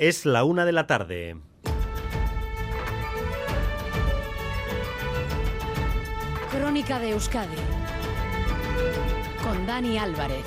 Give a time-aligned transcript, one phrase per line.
[0.00, 1.36] Es la una de la tarde.
[6.50, 7.54] Crónica de Euskadi
[9.44, 10.46] con Dani Álvarez.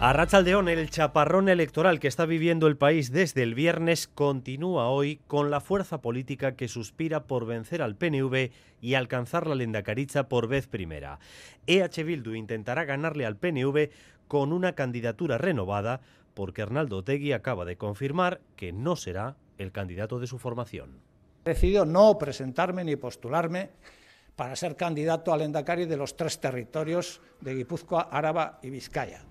[0.00, 5.20] A Rachaldeón, el chaparrón electoral que está viviendo el país desde el viernes continúa hoy
[5.26, 8.50] con la fuerza política que suspira por vencer al PNV
[8.82, 11.18] y alcanzar la lendacaricha por vez primera.
[11.66, 13.88] EH Bildu intentará ganarle al PNV
[14.28, 16.02] con una candidatura renovada
[16.38, 21.00] porque Arnaldo Tegui acaba de confirmar que no será el candidato de su formación.
[21.44, 23.70] He decidido no presentarme ni postularme
[24.36, 29.24] para ser candidato al Endacari de los tres territorios de Guipúzcoa, Áraba y Vizcaya.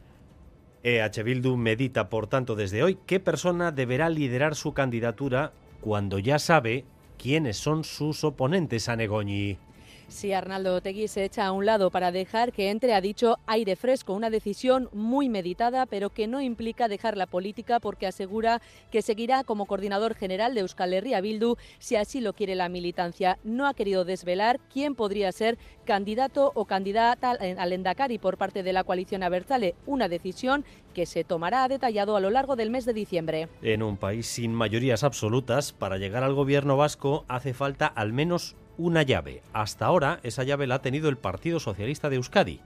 [0.83, 6.39] EH Bildu medita, por tanto, desde hoy qué persona deberá liderar su candidatura cuando ya
[6.39, 6.83] sabe
[7.17, 9.59] quiénes son sus oponentes a Negoñi.
[10.07, 13.75] Si Arnaldo Otegui se echa a un lado para dejar que entre, ha dicho, aire
[13.75, 19.01] fresco, una decisión muy meditada, pero que no implica dejar la política porque asegura que
[19.01, 23.37] seguirá como coordinador general de Euskal Herria Bildu si así lo quiere la militancia.
[23.43, 28.73] No ha querido desvelar quién podría ser candidato o candidata al Endacari por parte de
[28.73, 32.93] la coalición Abertzale, una decisión que se tomará detallado a lo largo del mes de
[32.93, 33.49] diciembre.
[33.61, 38.55] En un país sin mayorías absolutas, para llegar al gobierno vasco hace falta al menos
[38.77, 39.41] una llave.
[39.53, 42.59] Hasta ahora esa llave la ha tenido el Partido Socialista de Euskadi.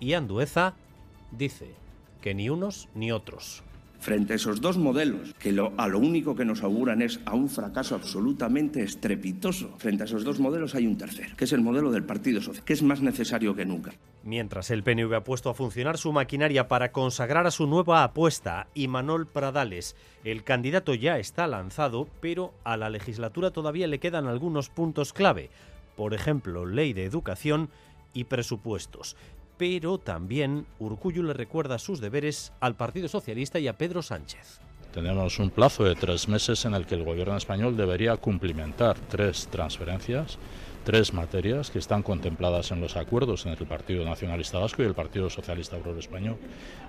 [0.00, 0.74] Y Andueza
[1.30, 1.74] dice
[2.20, 3.62] que ni unos ni otros.
[4.00, 7.48] Frente a esos dos modelos, que a lo único que nos auguran es a un
[7.48, 11.90] fracaso absolutamente estrepitoso, frente a esos dos modelos hay un tercero, que es el modelo
[11.90, 13.92] del Partido Social, que es más necesario que nunca.
[14.22, 18.68] Mientras el PNV ha puesto a funcionar su maquinaria para consagrar a su nueva apuesta,
[18.74, 24.70] Imanol Pradales, el candidato ya está lanzado, pero a la legislatura todavía le quedan algunos
[24.70, 25.50] puntos clave.
[25.96, 27.68] Por ejemplo, ley de educación
[28.14, 29.16] y presupuestos
[29.58, 34.60] pero también Urcullu le recuerda sus deberes al Partido Socialista y a Pedro Sánchez.
[34.92, 39.48] Tenemos un plazo de tres meses en el que el gobierno español debería cumplimentar tres
[39.48, 40.38] transferencias,
[40.84, 44.94] tres materias que están contempladas en los acuerdos entre el Partido Nacionalista Vasco y el
[44.94, 46.38] Partido Socialista Obrero Español.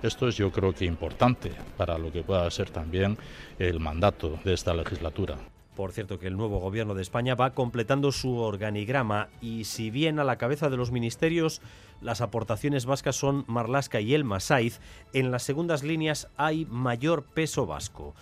[0.02, 3.18] Esto es yo creo que importante para lo que pueda ser también
[3.58, 5.36] el mandato de esta legislatura.
[5.80, 10.18] Por cierto que el nuevo gobierno de España va completando su organigrama y si bien
[10.18, 11.62] a la cabeza de los ministerios
[12.02, 14.78] las aportaciones vascas son Marlasca y Elma Saiz,
[15.14, 18.14] en las segundas líneas hay mayor peso vasco.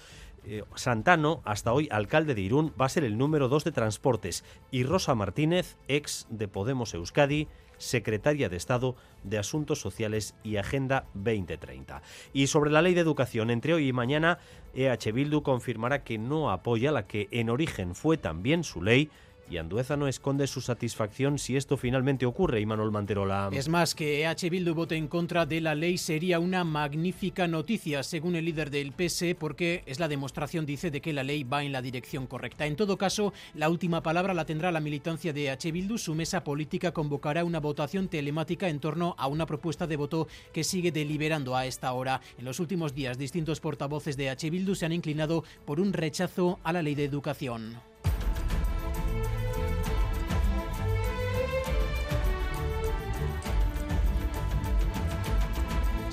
[0.44, 4.44] Eh, Santano, hasta hoy alcalde de Irún, va a ser el número 2 de transportes
[4.70, 7.48] y Rosa Martínez, ex de Podemos Euskadi,
[7.78, 12.02] secretaria de Estado de Asuntos Sociales y Agenda 2030.
[12.32, 14.38] Y sobre la ley de educación, entre hoy y mañana,
[14.74, 19.10] EH Bildu confirmará que no apoya la que en origen fue también su ley,
[19.50, 23.50] y Andueza no esconde su satisfacción si esto finalmente ocurre, y Manuel Manterola.
[23.52, 28.02] Es más, que EH Bildu vote en contra de la ley sería una magnífica noticia,
[28.02, 31.64] según el líder del PS, porque es la demostración, dice, de que la ley va
[31.64, 32.66] en la dirección correcta.
[32.66, 35.98] En todo caso, la última palabra la tendrá la militancia de EH Bildu.
[35.98, 40.64] Su mesa política convocará una votación telemática en torno a una propuesta de voto que
[40.64, 42.20] sigue deliberando a esta hora.
[42.38, 46.58] En los últimos días, distintos portavoces de EH Bildu se han inclinado por un rechazo
[46.62, 47.78] a la ley de educación.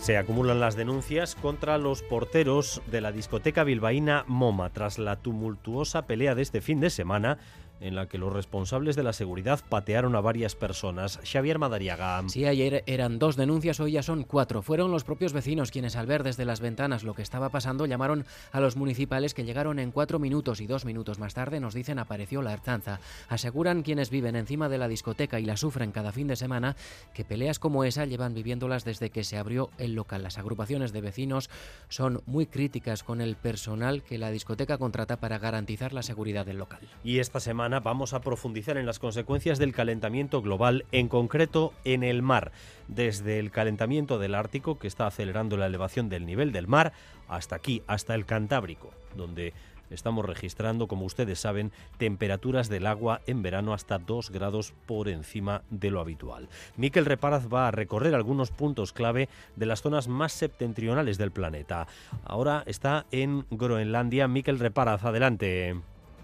[0.05, 6.05] Se acumulan las denuncias contra los porteros de la discoteca bilbaína MoMA tras la tumultuosa
[6.05, 7.39] pelea de este fin de semana
[7.79, 11.19] en la que los responsables de la seguridad patearon a varias personas.
[11.23, 12.23] Xavier Madariaga.
[12.27, 14.61] Sí, ayer eran dos denuncias, hoy ya son cuatro.
[14.61, 18.25] Fueron los propios vecinos quienes al ver desde las ventanas lo que estaba pasando llamaron
[18.51, 21.99] a los municipales que llegaron en cuatro minutos y dos minutos más tarde nos dicen
[21.99, 22.99] apareció la artanza.
[23.29, 26.75] Aseguran quienes viven encima de la discoteca y la sufren cada fin de semana
[27.13, 30.23] que peleas como esa llevan viviéndolas desde que se abrió el local.
[30.23, 31.49] Las agrupaciones de vecinos
[31.89, 36.57] son muy críticas con el personal que la discoteca contrata para garantizar la seguridad del
[36.57, 36.79] local.
[37.03, 42.03] Y esta semana vamos a profundizar en las consecuencias del calentamiento global, en concreto en
[42.03, 42.51] el mar,
[42.87, 46.93] desde el calentamiento del Ártico, que está acelerando la elevación del nivel del mar,
[47.27, 49.53] hasta aquí, hasta el Cantábrico, donde
[49.89, 55.61] estamos registrando, como ustedes saben, temperaturas del agua en verano hasta 2 grados por encima
[55.69, 56.49] de lo habitual.
[56.75, 61.87] Miquel Reparaz va a recorrer algunos puntos clave de las zonas más septentrionales del planeta.
[62.23, 64.27] Ahora está en Groenlandia.
[64.27, 65.75] Miquel Reparaz, adelante.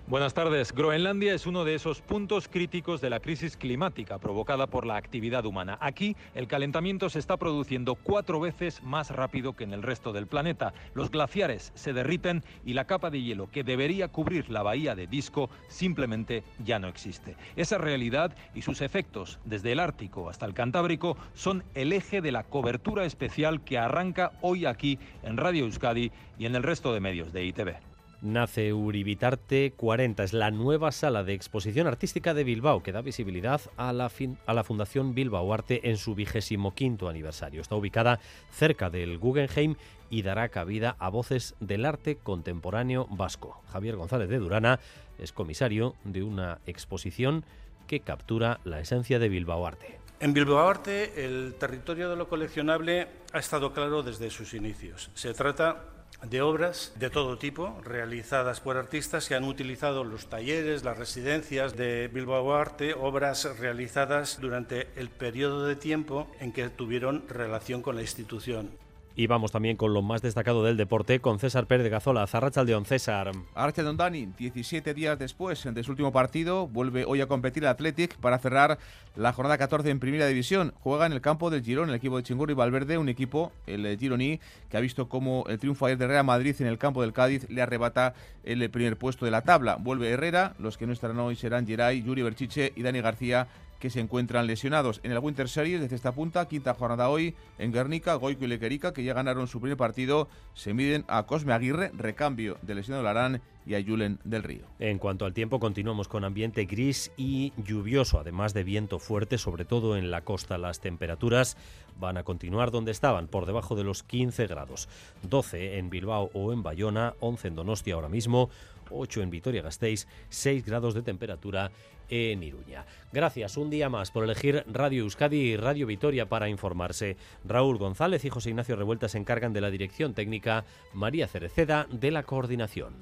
[0.07, 0.73] Buenas tardes.
[0.73, 5.45] Groenlandia es uno de esos puntos críticos de la crisis climática provocada por la actividad
[5.45, 5.77] humana.
[5.79, 10.27] Aquí el calentamiento se está produciendo cuatro veces más rápido que en el resto del
[10.27, 10.73] planeta.
[10.95, 15.07] Los glaciares se derriten y la capa de hielo que debería cubrir la bahía de
[15.07, 17.37] Disco simplemente ya no existe.
[17.55, 22.33] Esa realidad y sus efectos desde el Ártico hasta el Cantábrico son el eje de
[22.33, 26.99] la cobertura especial que arranca hoy aquí en Radio Euskadi y en el resto de
[26.99, 27.90] medios de ITV
[28.21, 30.23] nace Uribitarte 40.
[30.23, 34.11] Es la nueva sala de exposición artística de Bilbao que da visibilidad a la,
[34.45, 37.61] a la Fundación Bilbao Arte en su vigésimo quinto aniversario.
[37.61, 38.19] Está ubicada
[38.51, 39.75] cerca del Guggenheim
[40.09, 43.61] y dará cabida a voces del arte contemporáneo vasco.
[43.71, 44.79] Javier González de Durana
[45.17, 47.45] es comisario de una exposición
[47.87, 49.99] que captura la esencia de Bilbao Arte.
[50.19, 55.09] En Bilbao Arte, el territorio de lo coleccionable ha estado claro desde sus inicios.
[55.15, 55.85] Se trata
[56.23, 61.75] de obras de todo tipo realizadas por artistas que han utilizado los talleres, las residencias
[61.75, 67.95] de Bilbao Arte, obras realizadas durante el periodo de tiempo en que tuvieron relación con
[67.95, 68.80] la institución.
[69.15, 72.25] Y vamos también con lo más destacado del deporte con César Pérez de Gazola.
[72.27, 73.31] Zarrachaldeón, César.
[73.55, 78.15] Arche Dani, 17 días después de su último partido, vuelve hoy a competir el Athletic
[78.17, 78.79] para cerrar
[79.15, 80.73] la jornada 14 en Primera División.
[80.79, 84.39] Juega en el campo del Girón, el equipo de Chingurri Valverde, un equipo, el Gironí,
[84.69, 87.49] que ha visto como el triunfo ayer de Real Madrid en el campo del Cádiz
[87.49, 88.13] le arrebata
[88.43, 89.75] el primer puesto de la tabla.
[89.75, 93.47] Vuelve Herrera, los que no estarán hoy serán Geray, Yuri Berchiche y Dani García
[93.81, 95.01] que se encuentran lesionados.
[95.03, 98.93] En el Winter Series, desde esta punta, quinta jornada hoy, en Guernica, Goico y Lequerica,
[98.93, 103.41] que ya ganaron su primer partido, se miden a Cosme Aguirre, recambio de lesionado Larán
[103.65, 104.65] y a Julen del Río.
[104.79, 109.65] En cuanto al tiempo, continuamos con ambiente gris y lluvioso, además de viento fuerte, sobre
[109.65, 110.57] todo en la costa.
[110.57, 111.57] Las temperaturas
[111.99, 114.89] van a continuar donde estaban, por debajo de los 15 grados.
[115.23, 118.49] 12 en Bilbao o en Bayona, 11 en Donostia ahora mismo,
[118.91, 121.71] 8 en Vitoria-Gasteiz, 6 grados de temperatura
[122.09, 122.85] en Iruña.
[123.11, 127.17] Gracias un día más por elegir Radio Euskadi y Radio Vitoria para informarse.
[127.45, 132.11] Raúl González y José Ignacio Revuelta se encargan de la dirección técnica, María Cereceda de
[132.11, 132.93] la coordinación.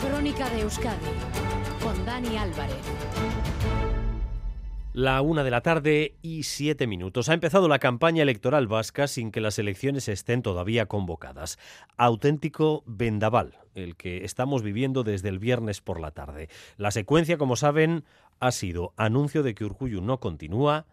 [0.00, 1.06] Crónica de Euskadi
[1.82, 3.39] con Dani Álvarez.
[4.92, 7.28] La una de la tarde y siete minutos.
[7.28, 11.60] Ha empezado la campaña electoral vasca sin que las elecciones estén todavía convocadas.
[11.96, 16.48] Auténtico vendaval, el que estamos viviendo desde el viernes por la tarde.
[16.76, 18.02] La secuencia, como saben,
[18.40, 20.86] ha sido anuncio de que Urcuyu no continúa,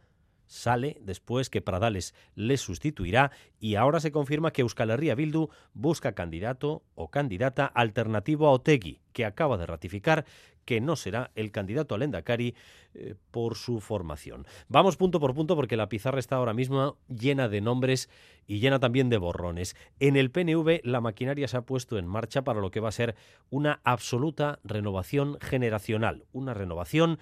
[0.48, 6.14] sale después que Pradales le sustituirá y ahora se confirma que Euskal Herria Bildu busca
[6.14, 10.26] candidato o candidata alternativo a Otegui, que acaba de ratificar
[10.68, 12.54] que no será el candidato al Endacari
[12.94, 14.46] eh, por su formación.
[14.68, 18.10] Vamos punto por punto porque la pizarra está ahora mismo llena de nombres
[18.46, 19.78] y llena también de borrones.
[20.02, 22.92] En el PNV la maquinaria se ha puesto en marcha para lo que va a
[22.92, 23.16] ser
[23.50, 27.18] una absoluta renovación generacional, una renovación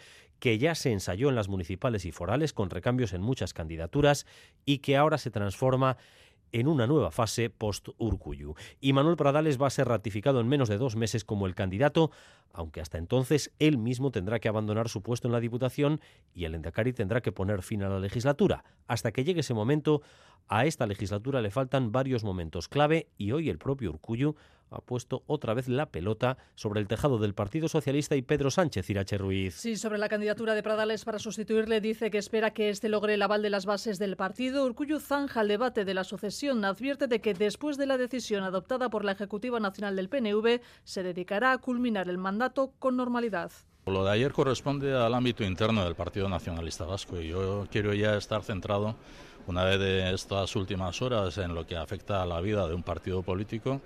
[0.46, 4.28] que ya se ensayó en las municipales y forales con recambios en muchas candidaturas
[4.64, 5.98] y que ahora se transforma
[6.52, 8.54] en una nueva fase post-Urcuyu.
[8.80, 12.12] Y Manuel Pradales va a ser ratificado en menos de dos meses como el candidato,
[12.54, 16.00] aunque hasta entonces él mismo tendrá que abandonar su puesto en la Diputación
[16.32, 18.64] y el Endacari tendrá que poner fin a la legislatura.
[18.86, 20.04] Hasta que llegue ese momento,
[20.48, 24.36] a esta legislatura le faltan varios momentos clave y hoy el propio Urcuyu
[24.72, 28.90] ha puesto otra vez la pelota sobre el tejado del Partido Socialista y Pedro Sánchez
[28.90, 29.56] Irache Ruiz.
[29.56, 33.22] Sí, sobre la candidatura de Pradales para sustituirle dice que espera que este logre el
[33.22, 34.66] aval de las bases del partido.
[34.66, 36.64] Urcuyu zanja el debate de la sucesión.
[36.66, 41.04] Advierte de que después de la decisión adoptada por la Ejecutiva Nacional del PNV se
[41.04, 43.52] dedicará a culminar el mandato con normalidad.
[43.86, 48.18] Lo de ayer corresponde al ámbito interno del Partido Nacionalista Vasco y yo quiero ya
[48.18, 48.96] estar centrado
[49.46, 52.82] una vez de estas últimas horas en lo que afecta a la vida de un
[52.82, 53.82] partido político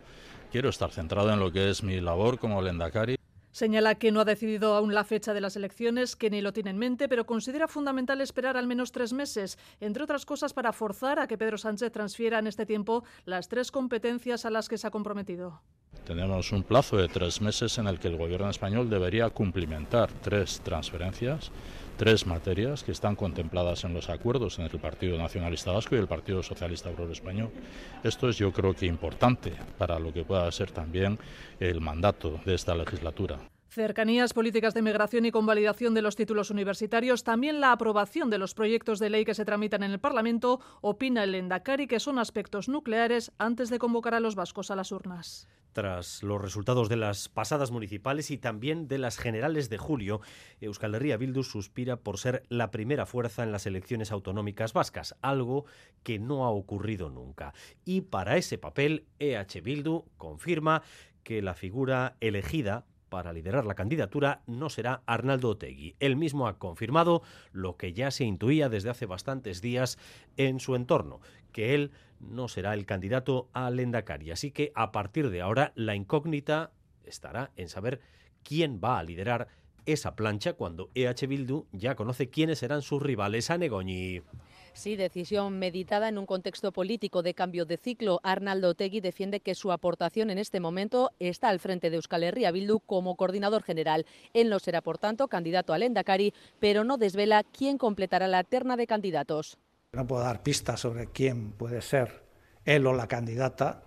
[0.52, 3.16] quiero estar centrado en lo que es mi labor como lendakari.
[3.52, 6.70] Señala que no ha decidido aún la fecha de las elecciones, que ni lo tiene
[6.70, 11.20] en mente, pero considera fundamental esperar al menos tres meses, entre otras cosas para forzar
[11.20, 14.88] a que Pedro Sánchez transfiera en este tiempo las tres competencias a las que se
[14.88, 15.62] ha comprometido.
[16.06, 20.62] Tenemos un plazo de tres meses en el que el gobierno español debería cumplimentar tres
[20.62, 21.52] transferencias
[22.00, 26.08] tres materias que están contempladas en los acuerdos entre el Partido Nacionalista Vasco y el
[26.08, 27.52] Partido Socialista Obrero Español.
[28.06, 31.20] Esto es yo creo que importante para lo que pueda ser también
[31.60, 33.38] el mandato de esta legislatura.
[33.68, 38.54] Cercanías, políticas de migración y convalidación de los títulos universitarios, también la aprobación de los
[38.54, 42.70] proyectos de ley que se tramitan en el Parlamento, opina el Endacari que son aspectos
[42.70, 47.30] nucleares antes de convocar a los vascos a las urnas tras los resultados de las
[47.30, 50.20] pasadas municipales y también de las generales de julio,
[50.60, 55.64] Euskal Herria Bildu suspira por ser la primera fuerza en las elecciones autonómicas vascas, algo
[56.04, 57.54] que no ha ocurrido nunca.
[57.86, 60.84] Y para ese papel, EH Bildu confirma
[61.24, 65.96] que la figura elegida para liderar la candidatura no será Arnaldo Otegui.
[66.00, 69.98] Él mismo ha confirmado lo que ya se intuía desde hace bastantes días
[70.38, 71.20] en su entorno,
[71.52, 74.32] que él no será el candidato a Lendakari.
[74.32, 76.72] Así que a partir de ahora la incógnita
[77.04, 78.00] estará en saber
[78.44, 79.48] quién va a liderar
[79.86, 84.22] esa plancha cuando EH Bildu ya conoce quiénes serán sus rivales a Negoñi.
[84.74, 88.20] Sí, decisión meditada en un contexto político de cambio de ciclo.
[88.24, 92.52] Arnaldo Tegui defiende que su aportación en este momento está al frente de Euskal Herria
[92.52, 94.06] Bildu como coordinador general.
[94.34, 98.78] Él no será, por tanto, candidato al Endacari, pero no desvela quién completará la terna
[98.78, 99.58] de candidatos.
[99.92, 102.24] No puedo dar pistas sobre quién puede ser
[102.66, 103.84] él o la candidata,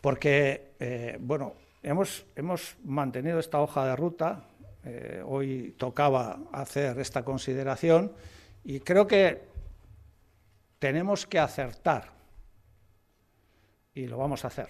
[0.00, 4.44] porque, eh, bueno, hemos, hemos mantenido esta hoja de ruta.
[4.84, 8.12] Eh, hoy tocaba hacer esta consideración
[8.64, 9.48] y creo que
[10.78, 12.12] tenemos que acertar
[13.94, 14.68] y lo vamos a hacer.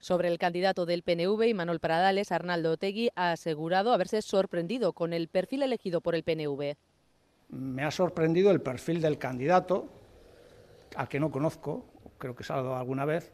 [0.00, 5.28] Sobre el candidato del PNV, Manuel Pradales, Arnaldo Otegui ha asegurado haberse sorprendido con el
[5.28, 6.76] perfil elegido por el PNV.
[7.50, 9.88] Me ha sorprendido el perfil del candidato,
[10.94, 11.84] al que no conozco,
[12.18, 13.32] creo que he alguna vez,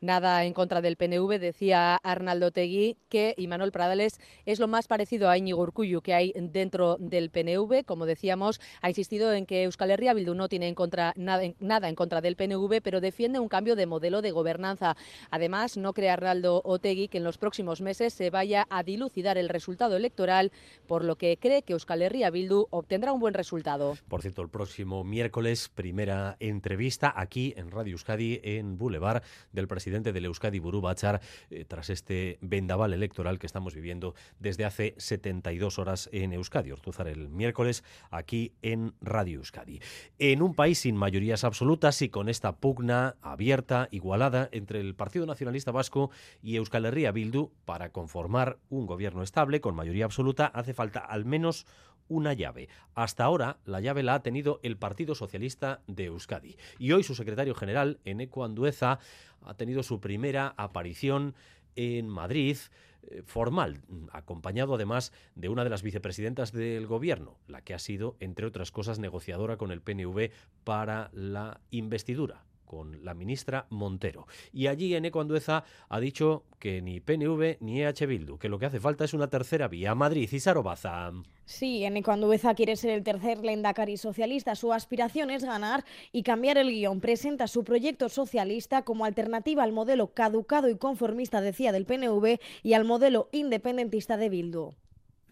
[0.00, 5.28] Nada en contra del PNV, decía Arnaldo Tegui que Imanol Pradales es lo más parecido
[5.28, 7.84] a Íñigo Urcullu que hay dentro del PNV.
[7.84, 11.88] Como decíamos, ha insistido en que Euskal Herria Bildu no tiene en contra, nada, nada
[11.88, 14.96] en contra del PNV, pero defiende un cambio de modelo de gobernanza.
[15.32, 19.48] Además, no cree Arnaldo Otegui que en los próximos meses se vaya a dilucidar el
[19.48, 20.52] resultado electoral,
[20.86, 23.96] por lo que cree que Euskal Herria Bildu obtendrá un buen resultado.
[24.06, 29.87] Por cierto, el próximo miércoles, primera entrevista aquí en Radio Euskadi, en Boulevard, del presidente
[29.88, 34.94] presidente del Euskadi Burú Bachar eh, tras este vendaval electoral que estamos viviendo desde hace
[34.98, 36.72] 72 horas en Euskadi.
[36.72, 39.80] Ortuzar el miércoles aquí en Radio Euskadi.
[40.18, 45.24] En un país sin mayorías absolutas y con esta pugna abierta, igualada entre el Partido
[45.24, 46.10] Nacionalista Vasco
[46.42, 51.24] y Euskal Herria Bildu para conformar un gobierno estable con mayoría absoluta hace falta al
[51.24, 51.64] menos
[52.08, 52.68] una llave.
[52.94, 56.56] Hasta ahora, la llave la ha tenido el Partido Socialista de Euskadi.
[56.78, 58.98] Y hoy su secretario general, Eneco Andueza,
[59.42, 61.34] ha tenido su primera aparición
[61.76, 62.56] en Madrid
[63.02, 68.16] eh, formal, acompañado además de una de las vicepresidentas del gobierno, la que ha sido,
[68.18, 70.30] entre otras cosas, negociadora con el PNV
[70.64, 74.28] para la investidura con la ministra Montero.
[74.52, 78.66] Y allí Eneco Andueza ha dicho que ni PNV ni EH Bildu, que lo que
[78.66, 79.96] hace falta es una tercera vía.
[79.96, 81.10] Madrid y Sarobaza.
[81.44, 84.54] Sí, Eneco Andueza quiere ser el tercer Lendakari socialista.
[84.54, 87.00] Su aspiración es ganar y cambiar el guion.
[87.00, 92.74] Presenta su proyecto socialista como alternativa al modelo caducado y conformista, decía, del PNV y
[92.74, 94.74] al modelo independentista de Bildu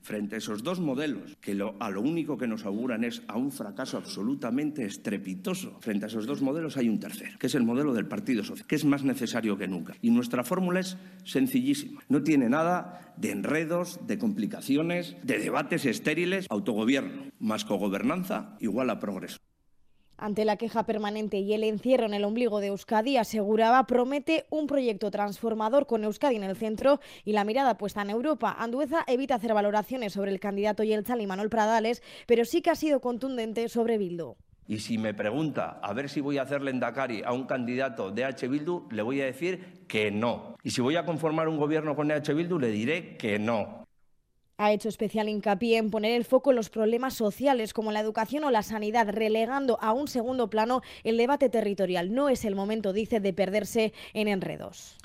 [0.07, 3.51] frente a esos dos modelos, que a lo único que nos auguran es a un
[3.51, 7.93] fracaso absolutamente estrepitoso, frente a esos dos modelos hay un tercero, que es el modelo
[7.93, 9.97] del Partido Social, que es más necesario que nunca.
[10.03, 12.05] Y nuestra fórmula es sencillísima.
[12.09, 16.47] No tiene nada de enredos, de complicaciones, de debates estériles.
[16.49, 19.39] Autogobierno más cogobernanza igual a progreso.
[20.19, 24.67] Ante la queja permanente y el encierro en el ombligo de Euskadi, aseguraba, promete un
[24.67, 28.57] proyecto transformador con Euskadi en el centro y la mirada puesta en Europa.
[28.59, 32.75] Andueza evita hacer valoraciones sobre el candidato Yeltsin y Manuel Pradales, pero sí que ha
[32.75, 34.37] sido contundente sobre Bildu.
[34.69, 38.25] Y si me pregunta a ver si voy a hacerle endacari a un candidato de
[38.25, 38.49] H.
[38.49, 40.57] Bildu, le voy a decir que no.
[40.65, 42.35] Y si voy a conformar un gobierno con H.
[42.35, 43.86] Bildu, le diré que no.
[44.59, 48.43] Ha hecho especial hincapié en poner el foco en los problemas sociales como la educación
[48.45, 52.15] o la sanidad, relegando a un segundo plano el debate territorial.
[52.15, 54.97] No es el momento, dice, de perderse en enredos.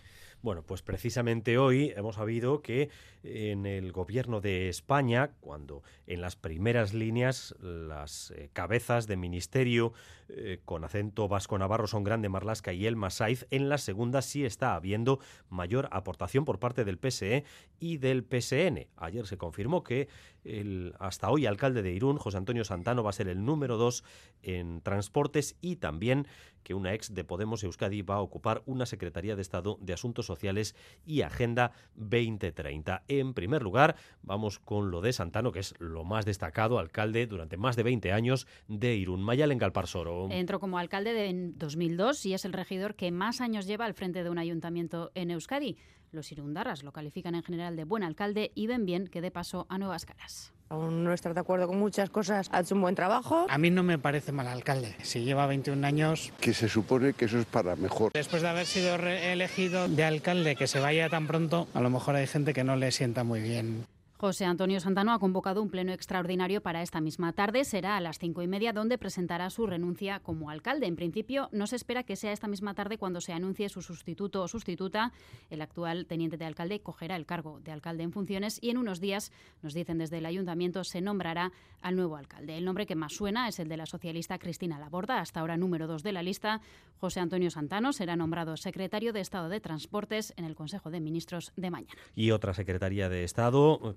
[0.41, 2.89] Bueno, pues precisamente hoy hemos sabido que
[3.23, 9.93] en el gobierno de España, cuando en las primeras líneas las eh, cabezas de ministerio
[10.33, 14.75] eh, con acento vasco-navarro son Grande Marlasca y Elma Saiz, en la segunda sí está
[14.75, 15.19] habiendo
[15.49, 17.43] mayor aportación por parte del PSE
[17.79, 18.87] y del PSN.
[18.95, 20.07] Ayer se confirmó que
[20.43, 24.03] el hasta hoy alcalde de Irún, José Antonio Santano, va a ser el número dos
[24.41, 26.27] en transportes y también
[26.63, 30.25] que una ex de Podemos Euskadi va a ocupar una Secretaría de Estado de Asuntos
[30.25, 33.03] Sociales y Agenda 2030.
[33.07, 37.57] En primer lugar, vamos con lo de Santano, que es lo más destacado, alcalde durante
[37.57, 39.21] más de 20 años de Irún.
[39.23, 40.20] Mayal en Galparsoro.
[40.29, 44.23] Entró como alcalde en 2002 y es el regidor que más años lleva al frente
[44.23, 45.77] de un ayuntamiento en Euskadi.
[46.11, 49.65] Los irundarras lo califican en general de buen alcalde y ven bien que dé paso
[49.69, 50.53] a nuevas caras.
[50.67, 53.45] Aún no estar de acuerdo con muchas cosas, ha hecho un buen trabajo.
[53.49, 54.95] A mí no me parece mal alcalde.
[55.03, 56.31] Si lleva 21 años.
[56.39, 58.13] Que se supone que eso es para mejor.
[58.13, 62.15] Después de haber sido elegido de alcalde, que se vaya tan pronto, a lo mejor
[62.15, 63.85] hay gente que no le sienta muy bien.
[64.21, 67.65] José Antonio Santano ha convocado un pleno extraordinario para esta misma tarde.
[67.65, 70.85] Será a las cinco y media donde presentará su renuncia como alcalde.
[70.85, 74.43] En principio, no se espera que sea esta misma tarde cuando se anuncie su sustituto
[74.43, 75.11] o sustituta.
[75.49, 79.01] El actual teniente de alcalde cogerá el cargo de alcalde en funciones y en unos
[79.01, 79.31] días,
[79.63, 81.51] nos dicen desde el ayuntamiento, se nombrará
[81.81, 82.55] al nuevo alcalde.
[82.55, 85.87] El nombre que más suena es el de la socialista Cristina Laborda, hasta ahora número
[85.87, 86.61] dos de la lista.
[86.99, 91.53] José Antonio Santano será nombrado secretario de Estado de Transportes en el Consejo de Ministros
[91.55, 91.99] de mañana.
[92.13, 93.95] Y otra secretaría de Estado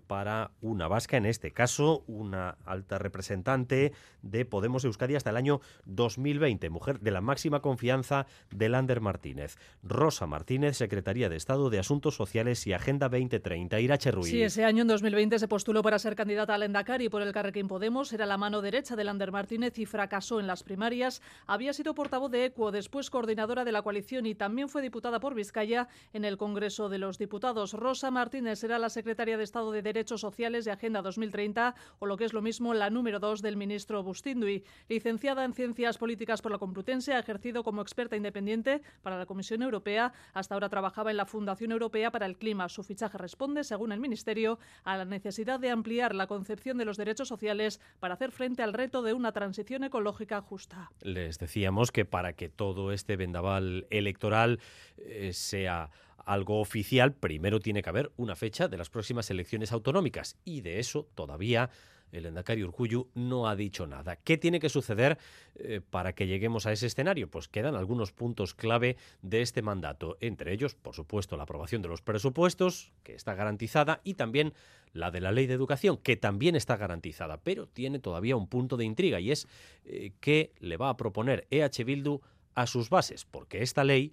[0.60, 3.92] una vasca, en este caso una alta representante
[4.22, 9.56] de Podemos Euskadi hasta el año 2020, mujer de la máxima confianza de Lander Martínez.
[9.82, 13.80] Rosa Martínez, Secretaría de Estado de Asuntos Sociales y Agenda 2030.
[13.80, 14.30] Irache Ruiz.
[14.30, 17.68] Sí, ese año en 2020 se postuló para ser candidata al Endacari por el Carrequín
[17.68, 18.12] Podemos.
[18.12, 21.22] Era la mano derecha de Lander Martínez y fracasó en las primarias.
[21.46, 25.34] Había sido portavoz de ECUO, después coordinadora de la coalición y también fue diputada por
[25.34, 27.72] Vizcaya en el Congreso de los Diputados.
[27.72, 32.18] Rosa Martínez será la secretaria de Estado de Derechos Sociales de Agenda 2030 o lo
[32.18, 34.62] que es lo mismo la número 2 del ministro Bustindui.
[34.86, 39.62] Licenciada en Ciencias Políticas por la Complutense, ha ejercido como experta independiente para la Comisión
[39.62, 40.12] Europea.
[40.34, 42.68] Hasta ahora trabajaba en la Fundación Europea para el Clima.
[42.68, 46.98] Su fichaje responde, según el Ministerio, a la necesidad de ampliar la concepción de los
[46.98, 50.90] derechos sociales para hacer frente al reto de una transición ecológica justa.
[51.00, 54.60] Les decíamos que para que todo este vendaval electoral
[54.98, 55.90] eh, sea
[56.24, 60.78] algo oficial, primero tiene que haber una fecha de las próximas elecciones autonómicas y de
[60.78, 61.70] eso todavía
[62.14, 64.16] el Endacari Urcuyu no ha dicho nada.
[64.16, 65.18] ¿Qué tiene que suceder
[65.56, 67.28] eh, para que lleguemos a ese escenario?
[67.28, 71.88] Pues quedan algunos puntos clave de este mandato, entre ellos, por supuesto, la aprobación de
[71.88, 74.54] los presupuestos, que está garantizada, y también
[74.92, 78.76] la de la ley de educación, que también está garantizada, pero tiene todavía un punto
[78.76, 79.48] de intriga y es
[79.84, 82.20] eh, qué le va a proponer EH Bildu
[82.54, 84.12] a sus bases, porque esta ley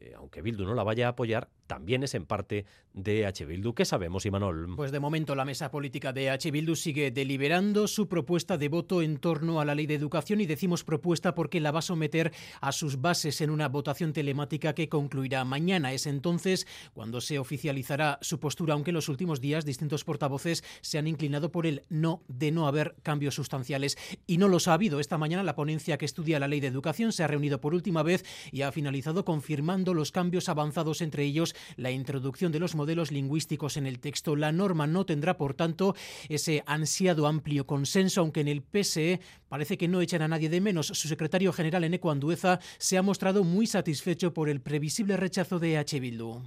[0.00, 3.44] eh, aunque Bildu no la vaya a apoyar, también es en parte de H.
[3.44, 3.74] Bildu.
[3.74, 4.74] ¿Qué sabemos, Imanol?
[4.74, 6.50] Pues de momento la mesa política de H.
[6.50, 10.46] Bildu sigue deliberando su propuesta de voto en torno a la ley de educación y
[10.46, 14.88] decimos propuesta porque la va a someter a sus bases en una votación telemática que
[14.88, 15.92] concluirá mañana.
[15.92, 20.98] Es entonces cuando se oficializará su postura, aunque en los últimos días distintos portavoces se
[20.98, 23.98] han inclinado por el no de no haber cambios sustanciales.
[24.26, 25.00] Y no los ha habido.
[25.00, 28.02] Esta mañana la ponencia que estudia la ley de educación se ha reunido por última
[28.02, 33.12] vez y ha finalizado confirmando los cambios avanzados, entre ellos la introducción de los modelos
[33.12, 34.36] lingüísticos en el texto.
[34.36, 35.94] La norma no tendrá, por tanto,
[36.28, 40.60] ese ansiado amplio consenso, aunque en el PSE parece que no echan a nadie de
[40.60, 40.86] menos.
[40.88, 45.78] Su secretario general, Eneco Andueza, se ha mostrado muy satisfecho por el previsible rechazo de
[45.78, 46.00] H.
[46.00, 46.42] Bildu.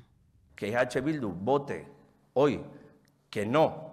[0.55, 1.01] Que H.
[1.01, 1.87] Bildu vote
[2.33, 2.59] hoy
[3.29, 3.91] que no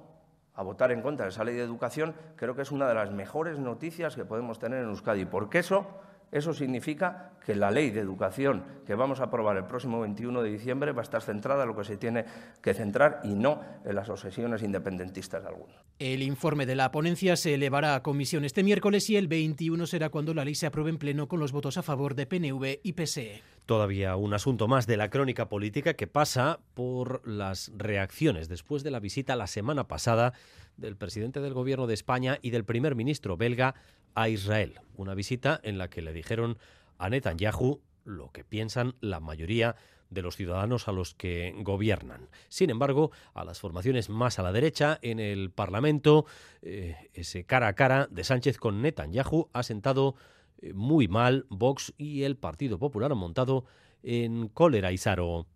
[0.59, 3.13] a votar en contra de esa ley de educación, creo que es una de las
[3.13, 5.87] mejores noticias que podemos tener en Euskadi, porque eso
[6.31, 10.51] eso significa que la ley de educación que vamos a aprobar el próximo 21 de
[10.51, 12.25] diciembre va a estar centrada en lo que se tiene
[12.63, 15.77] que centrar y no en las obsesiones independentistas de algunos.
[15.99, 20.11] El informe de la ponencia se elevará a comisión este miércoles y el 21 será
[20.11, 22.93] cuando la ley se apruebe en pleno con los votos a favor de PNV y
[22.93, 23.43] PSE.
[23.65, 28.91] Todavía un asunto más de la crónica política que pasa por las reacciones después de
[28.91, 30.33] la visita la semana pasada
[30.79, 33.75] del presidente del Gobierno de España y del primer ministro belga
[34.15, 34.81] a Israel.
[34.97, 36.59] Una visita en la que le dijeron
[36.99, 39.77] a Netanyahu lo que piensan la mayoría
[40.11, 42.29] de los ciudadanos a los que gobiernan.
[42.49, 46.27] Sin embargo, a las formaciones más a la derecha en el Parlamento,
[46.63, 50.15] eh, ese cara a cara de Sánchez con Netanyahu ha sentado
[50.61, 53.65] eh, muy mal Vox y el Partido Popular han montado
[54.03, 55.47] en cólera y Saro.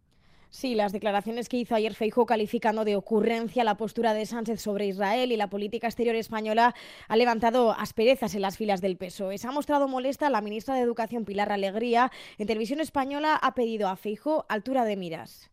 [0.53, 4.87] Sí, las declaraciones que hizo ayer Feijóo calificando de ocurrencia la postura de Sánchez sobre
[4.87, 6.75] Israel y la política exterior española
[7.09, 9.39] ha levantado asperezas en las filas del PSOE.
[9.39, 12.13] Se ha mostrado molesta la ministra de Educación Pilar Alegría.
[12.37, 15.51] En televisión española ha pedido a Feijóo altura de miras.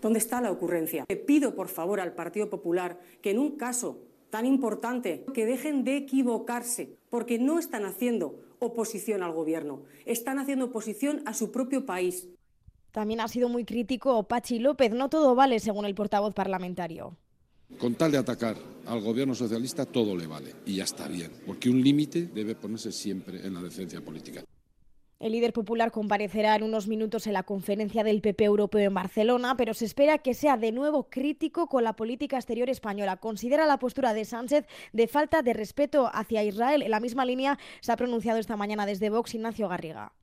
[0.00, 1.04] ¿Dónde está la ocurrencia?
[1.06, 3.98] Le pido, por favor, al Partido Popular que en un caso
[4.30, 10.66] tan importante que dejen de equivocarse, porque no están haciendo oposición al gobierno, están haciendo
[10.66, 12.30] oposición a su propio país.
[12.92, 14.92] También ha sido muy crítico Pachi López.
[14.92, 17.16] No todo vale, según el portavoz parlamentario.
[17.78, 20.54] Con tal de atacar al gobierno socialista, todo le vale.
[20.66, 24.42] Y ya está bien, porque un límite debe ponerse siempre en la decencia política.
[25.20, 29.54] El líder popular comparecerá en unos minutos en la conferencia del PP europeo en Barcelona,
[29.54, 33.18] pero se espera que sea de nuevo crítico con la política exterior española.
[33.18, 36.80] Considera la postura de Sánchez de falta de respeto hacia Israel.
[36.80, 40.14] En la misma línea se ha pronunciado esta mañana desde Vox Ignacio Garriga.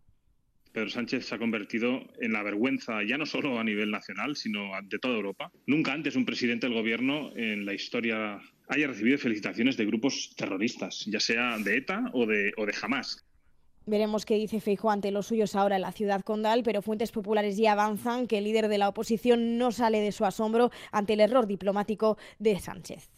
[0.77, 4.69] Pedro Sánchez se ha convertido en la vergüenza ya no solo a nivel nacional, sino
[4.83, 5.51] de toda Europa.
[5.65, 11.03] Nunca antes un presidente del gobierno en la historia haya recibido felicitaciones de grupos terroristas,
[11.07, 12.67] ya sea de ETA o de, o.
[13.87, 17.57] Veremos qué dice Feijóo ante los suyos ahora en la ciudad condal, pero fuentes populares
[17.57, 21.21] ya avanzan que el líder de la oposición no sale de su asombro ante el
[21.21, 23.09] error diplomático de Sánchez.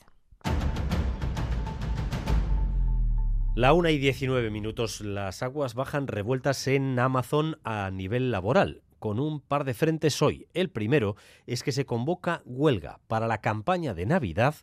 [3.60, 5.02] La una y 19 minutos.
[5.02, 10.48] Las aguas bajan revueltas en Amazon a nivel laboral con un par de frentes hoy.
[10.54, 14.56] El primero es que se convoca huelga para la campaña de Navidad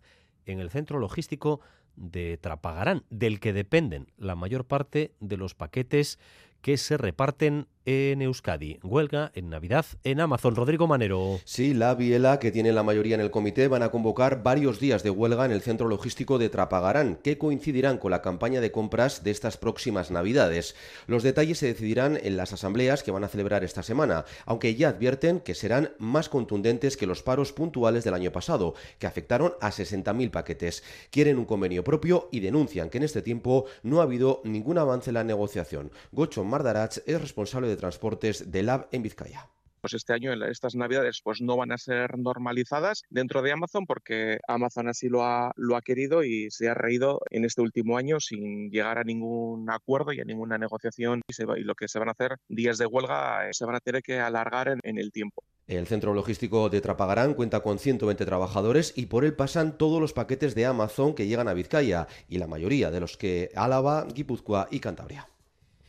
[0.47, 1.61] en el centro logístico
[1.95, 6.19] de Trapagarán, del que dependen la mayor parte de los paquetes
[6.61, 8.79] que se reparten en Euskadi.
[8.83, 10.57] Huelga en Navidad en Amazon.
[10.57, 11.41] Rodrigo Manero.
[11.45, 15.03] Sí, la Biela, que tiene la mayoría en el comité, van a convocar varios días
[15.05, 19.23] de huelga en el centro logístico de Trapagarán, que coincidirán con la campaña de compras
[19.23, 20.75] de estas próximas Navidades.
[21.07, 24.89] Los detalles se decidirán en las asambleas que van a celebrar esta semana, aunque ya
[24.89, 29.71] advierten que serán más contundentes que los paros puntuales del año pasado, que afectaron a
[29.71, 30.83] 60.000 paquetes.
[31.11, 35.11] Quieren un convenio propio y denuncian que en este tiempo no ha habido ningún avance
[35.11, 35.93] en la negociación.
[36.11, 39.51] Gocho Mardarach es responsable de Transportes de Lab en Vizcaya
[39.87, 44.39] pues este año estas navidades pues no van a ser normalizadas dentro de Amazon porque
[44.49, 48.19] Amazon así lo ha, lo ha querido y se ha reído en este último año
[48.19, 52.09] sin llegar a ningún acuerdo y a ninguna negociación y, y lo que se van
[52.09, 55.13] a hacer días de huelga eh, se van a tener que alargar en, en el
[55.13, 55.45] tiempo.
[55.69, 60.13] El centro logístico de Trapagarán cuenta con 120 trabajadores y por él pasan todos los
[60.13, 64.67] paquetes de Amazon que llegan a Vizcaya y la mayoría de los que Álava, Guipúzcoa
[64.73, 65.29] y Cantabria.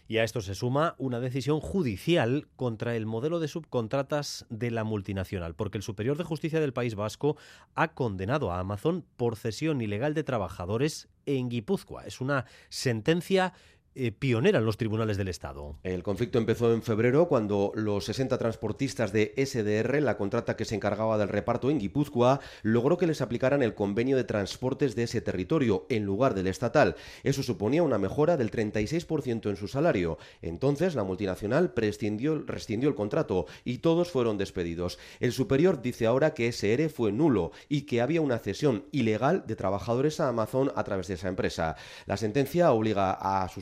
[0.08, 4.86] Y a esto se suma una decisión judicial contra el modelo de subcontratas de la
[4.86, 7.36] multinacional, porque el Superior de Justicia del País Vasco
[7.76, 12.06] ha condenado a Amazon por cesión ilegal de trabajadores en Guipúzcoa.
[12.06, 13.54] Es una sentencia
[13.98, 15.78] eh, pionera en los tribunales del Estado.
[15.84, 20.76] El conflicto empezó en febrero cuando los 60 transportistas de SDR, la contrata que se
[20.76, 25.20] encargaba del reparto en Guipúzcoa, logró que les aplicaran el convenio de transportes de ese
[25.20, 26.96] territorio en lugar del estatal.
[27.24, 30.18] Eso suponía una mejora del 36% en su salario.
[30.42, 35.00] Entonces la multinacional rescindió el contrato y todos fueron despedidos.
[35.20, 39.56] El superior dice ahora que ese fue nulo y que había una cesión ilegal de
[39.56, 41.76] trabajadores a Amazon a través de esa empresa.
[42.06, 43.62] La sentencia obliga a su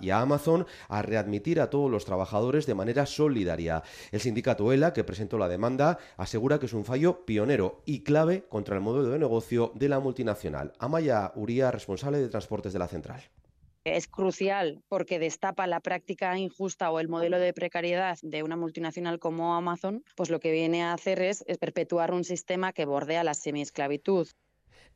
[0.00, 3.82] y a Amazon a readmitir a todos los trabajadores de manera solidaria.
[4.10, 8.44] El sindicato ELA, que presentó la demanda, asegura que es un fallo pionero y clave
[8.48, 10.72] contra el modelo de negocio de la multinacional.
[10.78, 13.22] Amaya Uría, responsable de transportes de la central
[13.84, 19.18] es crucial porque destapa la práctica injusta o el modelo de precariedad de una multinacional
[19.18, 23.34] como Amazon, pues lo que viene a hacer es, perpetuar un sistema que bordea la
[23.34, 24.28] semiesclavitud.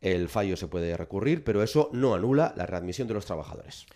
[0.01, 3.87] El fallo se puede recurrir, pero eso no anula la readmisión de los trabajadores.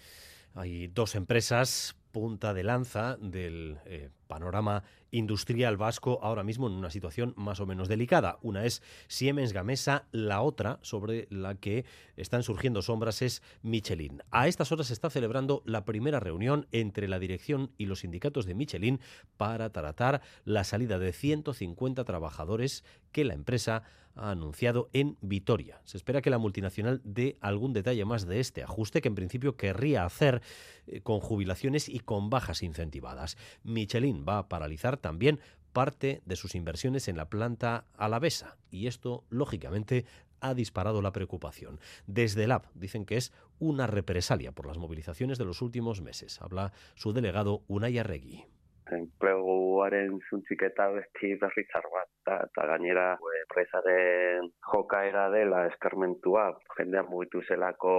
[0.54, 6.90] Hay dos empresas punta de lanza del eh, panorama industrial vasco ahora mismo en una
[6.90, 8.38] situación más o menos delicada.
[8.42, 11.84] Una es Siemens Gamesa, la otra sobre la que
[12.16, 14.22] están surgiendo sombras es Michelin.
[14.30, 18.46] A estas horas se está celebrando la primera reunión entre la dirección y los sindicatos
[18.46, 19.00] de Michelin
[19.36, 23.84] para tratar la salida de 150 trabajadores que la empresa
[24.18, 25.80] ha anunciado en Vitoria.
[25.84, 29.56] Se espera que la multinacional dé algún detalle más de este ajuste que en principio
[29.56, 30.42] querría hacer
[30.86, 33.36] eh, con jubilaciones y con bajas incentivadas.
[33.62, 35.40] Michelin va a paralizar también
[35.72, 40.04] parte de sus inversiones en la planta alavesa y esto, lógicamente,
[40.40, 41.80] ha disparado la preocupación.
[42.06, 46.40] Desde el AP dicen que es una represalia por las movilizaciones de los últimos meses.
[46.40, 48.46] Habla su delegado Unai Arregui
[48.92, 53.06] enpleguaren suntziketa besti berrizar bat, eta, eta gainera
[53.42, 57.94] enpresaren jokaera dela eskarmentua, jendea mugitu zelako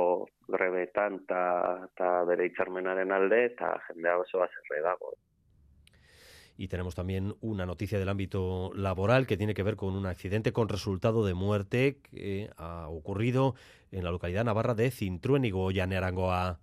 [0.47, 5.13] grebetan eta, bere itxarmenaren alde, eta jendea oso azerre dago.
[6.59, 10.51] Y tenemos también una noticia del ámbito laboral que tiene que ver con un accidente
[10.51, 13.55] con resultado de muerte que ha ocurrido
[13.93, 16.59] en la localidad navarra de Cintruénigo, Llanearangoa.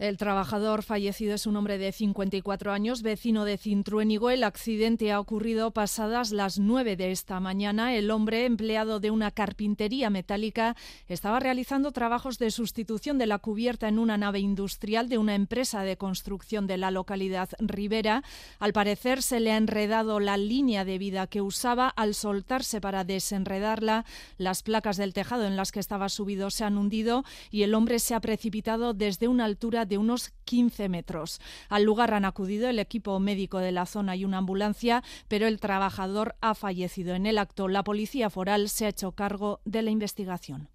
[0.00, 4.30] El trabajador fallecido es un hombre de 54 años, vecino de Cintruénigo.
[4.30, 7.94] El accidente ha ocurrido pasadas las 9 de esta mañana.
[7.94, 10.74] El hombre, empleado de una carpintería metálica,
[11.06, 15.82] estaba realizando trabajos de sustitución de la cubierta en una nave industrial de una empresa
[15.82, 18.24] de construcción de la localidad Rivera.
[18.58, 21.90] Al parecer se le ha enredado la línea de vida que usaba.
[21.90, 24.06] Al soltarse para desenredarla,
[24.38, 27.98] las placas del tejado en las que estaba subido se han hundido y el hombre
[27.98, 31.40] se ha precipitado desde una altura de unos 15 metros.
[31.68, 35.60] Al lugar han acudido el equipo médico de la zona y una ambulancia, pero el
[35.60, 37.68] trabajador ha fallecido en el acto.
[37.68, 40.70] La policía foral se ha hecho cargo de la investigación.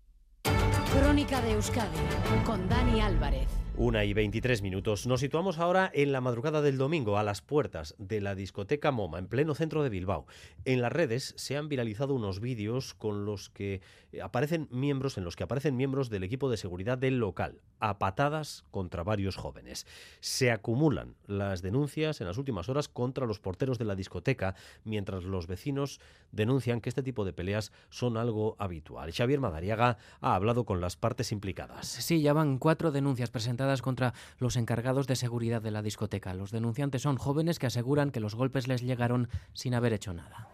[0.93, 1.97] Crónica de Euskadi
[2.45, 3.64] con Dani Álvarez.
[3.78, 5.06] Una y 23 minutos.
[5.06, 9.20] Nos situamos ahora en la madrugada del domingo, a las puertas de la discoteca MoMA,
[9.20, 10.28] en pleno centro de Bilbao.
[10.64, 13.82] En las redes se han viralizado unos vídeos con los que
[14.24, 18.64] aparecen miembros, en los que aparecen miembros del equipo de seguridad del local, a patadas
[18.72, 19.86] contra varios jóvenes.
[20.22, 25.26] Se acumulan las denuncias en las últimas horas contra los porteros de la discoteca, mientras
[25.26, 26.00] los vecinos
[26.32, 29.12] denuncian que este tipo de peleas son algo habitual.
[29.12, 31.88] Xavier Madariaga ha hablado con las partes implicadas.
[31.88, 36.34] Sí, ya van cuatro denuncias presentadas contra los encargados de seguridad de la discoteca.
[36.34, 40.49] Los denunciantes son jóvenes que aseguran que los golpes les llegaron sin haber hecho nada.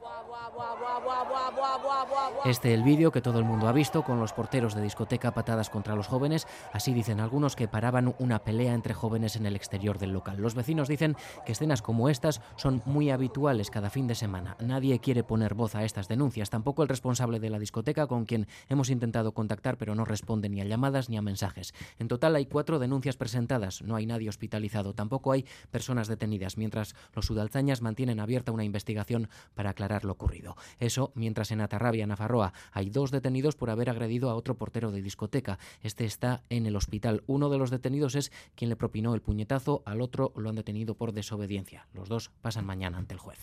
[2.45, 5.69] Este el vídeo que todo el mundo ha visto con los porteros de discoteca patadas
[5.69, 9.99] contra los jóvenes, así dicen algunos que paraban una pelea entre jóvenes en el exterior
[9.99, 10.37] del local.
[10.37, 14.57] Los vecinos dicen que escenas como estas son muy habituales cada fin de semana.
[14.59, 18.47] Nadie quiere poner voz a estas denuncias, tampoco el responsable de la discoteca con quien
[18.67, 21.73] hemos intentado contactar pero no responde ni a llamadas ni a mensajes.
[21.99, 26.95] En total hay cuatro denuncias presentadas, no hay nadie hospitalizado, tampoco hay personas detenidas, mientras
[27.13, 30.30] los sudalzañas mantienen abierta una investigación para aclarar lo ocurrido.
[30.79, 35.01] Eso mientras en Atarrabia, Nafarroa, hay dos detenidos por haber agredido a otro portero de
[35.01, 35.59] discoteca.
[35.81, 37.23] Este está en el hospital.
[37.27, 40.95] Uno de los detenidos es quien le propinó el puñetazo, al otro lo han detenido
[40.95, 41.87] por desobediencia.
[41.93, 43.39] Los dos pasan mañana ante el juez.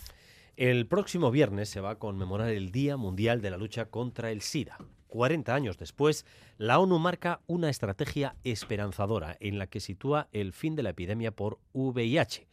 [0.57, 4.43] El próximo viernes se va a conmemorar el Día Mundial de la Lucha contra el
[4.43, 4.79] SIDA.
[5.07, 6.27] 40 años después,
[6.59, 11.31] la ONU marca una estrategia esperanzadora en la que sitúa el fin de la epidemia
[11.31, 12.49] por VIH.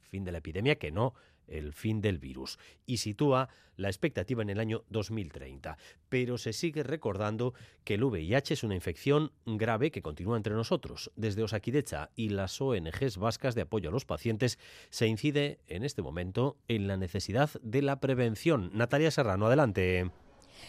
[0.00, 1.14] Fin de la epidemia que no
[1.50, 5.76] el fin del virus y sitúa la expectativa en el año 2030.
[6.08, 11.10] Pero se sigue recordando que el VIH es una infección grave que continúa entre nosotros.
[11.16, 14.58] Desde Osakidecha y las ONGs vascas de apoyo a los pacientes
[14.90, 18.70] se incide en este momento en la necesidad de la prevención.
[18.74, 20.10] Natalia Serrano, adelante.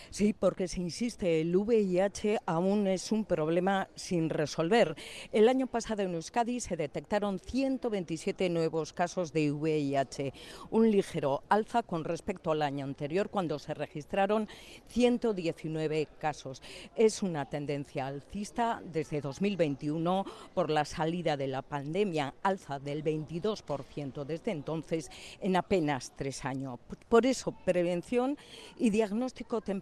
[0.09, 4.95] Sí, porque se insiste, el VIH aún es un problema sin resolver.
[5.31, 10.33] El año pasado en Euskadi se detectaron 127 nuevos casos de VIH,
[10.69, 14.47] un ligero alza con respecto al año anterior cuando se registraron
[14.87, 16.61] 119 casos.
[16.95, 24.23] Es una tendencia alcista desde 2021 por la salida de la pandemia, alza del 22%
[24.25, 26.79] desde entonces en apenas tres años.
[27.09, 28.37] Por eso, prevención
[28.77, 29.80] y diagnóstico temprano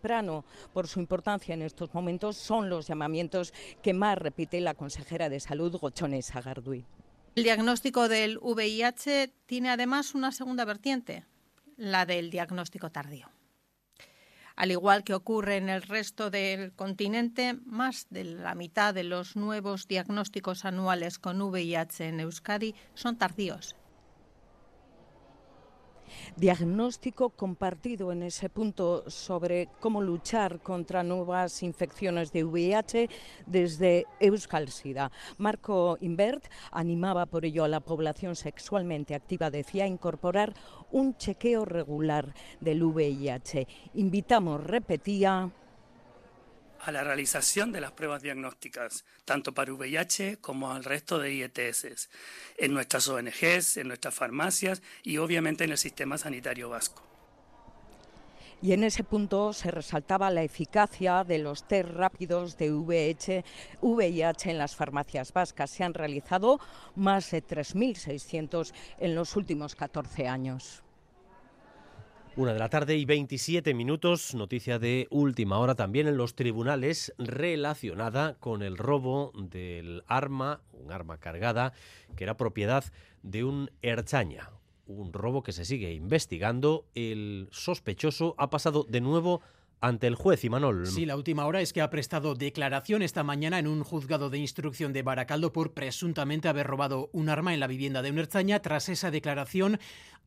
[0.74, 5.40] por su importancia en estos momentos, son los llamamientos que más repite la consejera de
[5.40, 6.86] Salud, Gochones Agardui.
[7.36, 11.26] El diagnóstico del VIH tiene además una segunda vertiente,
[11.78, 13.30] la del diagnóstico tardío.
[14.56, 19.38] Al igual que ocurre en el resto del continente, más de la mitad de los
[19.38, 23.79] nuevos diagnósticos anuales con VIH en Euskadi son tardíos
[26.36, 33.10] diagnóstico compartido en ese punto sobre cómo luchar contra nuevas infecciones de VIH
[33.46, 35.12] desde Euskal Sida.
[35.38, 40.54] Marco Invert animaba por ello a la población sexualmente activa, decía, a incorporar
[40.92, 43.68] un chequeo regular del VIH.
[43.96, 45.52] Invitamos, repetía,
[46.82, 52.10] a la realización de las pruebas diagnósticas, tanto para VIH como al resto de IETS,
[52.58, 57.04] en nuestras ONGs, en nuestras farmacias y obviamente en el sistema sanitario vasco.
[58.62, 63.46] Y en ese punto se resaltaba la eficacia de los test rápidos de VIH,
[63.82, 65.70] VIH en las farmacias vascas.
[65.70, 66.60] Se han realizado
[66.96, 70.84] más de 3.600 en los últimos 14 años.
[72.36, 77.14] Una de la tarde y 27 minutos, noticia de última hora también en los tribunales
[77.18, 81.74] relacionada con el robo del arma, un arma cargada,
[82.16, 82.86] que era propiedad
[83.24, 84.52] de un Erchaña.
[84.88, 86.86] Un robo que se sigue investigando.
[86.96, 89.42] El sospechoso ha pasado de nuevo
[89.82, 90.88] ante el juez Imanol.
[90.88, 94.38] Sí, la última hora es que ha prestado declaración esta mañana en un juzgado de
[94.38, 98.62] instrucción de Baracaldo por presuntamente haber robado un arma en la vivienda de un Erchaña.
[98.62, 99.80] Tras esa declaración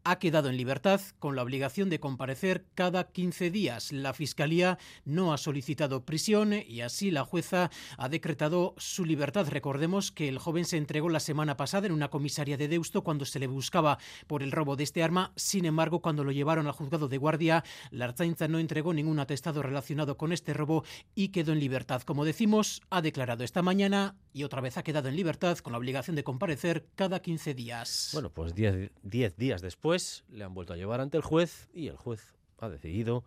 [0.04, 3.92] ha quedado en libertad con la obligación de comparecer cada 15 días.
[3.92, 9.46] La Fiscalía no ha solicitado prisión y así la jueza ha decretado su libertad.
[9.48, 13.24] Recordemos que el joven se entregó la semana pasada en una comisaría de Deusto cuando
[13.24, 15.32] se le buscaba por el robo de este arma.
[15.36, 19.62] Sin embargo, cuando lo llevaron al juzgado de guardia, la Arzainza no entregó ningún atestado
[19.64, 20.84] relacionado con este robo
[21.16, 22.02] y quedó en libertad.
[22.02, 25.78] Como decimos, ha declarado esta mañana y otra vez ha quedado en libertad con la
[25.78, 28.10] obligación de comparecer cada 15 días.
[28.12, 31.96] Bueno, pues 10 días después le han vuelto a llevar ante el juez y el
[31.96, 33.24] juez ha decidido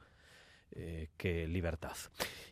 [0.71, 1.97] eh, que libertad.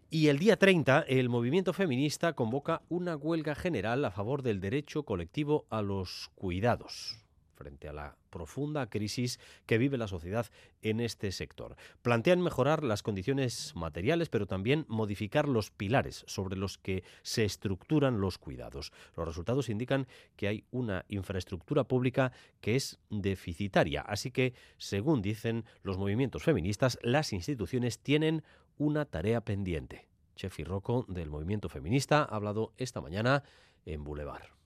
[0.10, 5.04] Y el día 30, el movimiento feminista convoca una huelga general a favor del derecho
[5.04, 7.23] colectivo a los cuidados
[7.54, 10.48] frente a la profunda crisis que vive la sociedad
[10.82, 11.76] en este sector.
[12.02, 18.20] Plantean mejorar las condiciones materiales, pero también modificar los pilares sobre los que se estructuran
[18.20, 18.92] los cuidados.
[19.16, 25.66] Los resultados indican que hay una infraestructura pública que es deficitaria, así que, según dicen
[25.84, 28.44] los movimientos feministas, las instituciones tienen
[28.78, 30.08] una tarea pendiente.
[30.36, 33.44] Chefi Rocco del movimiento feminista ha hablado esta mañana
[33.86, 34.63] en Boulevard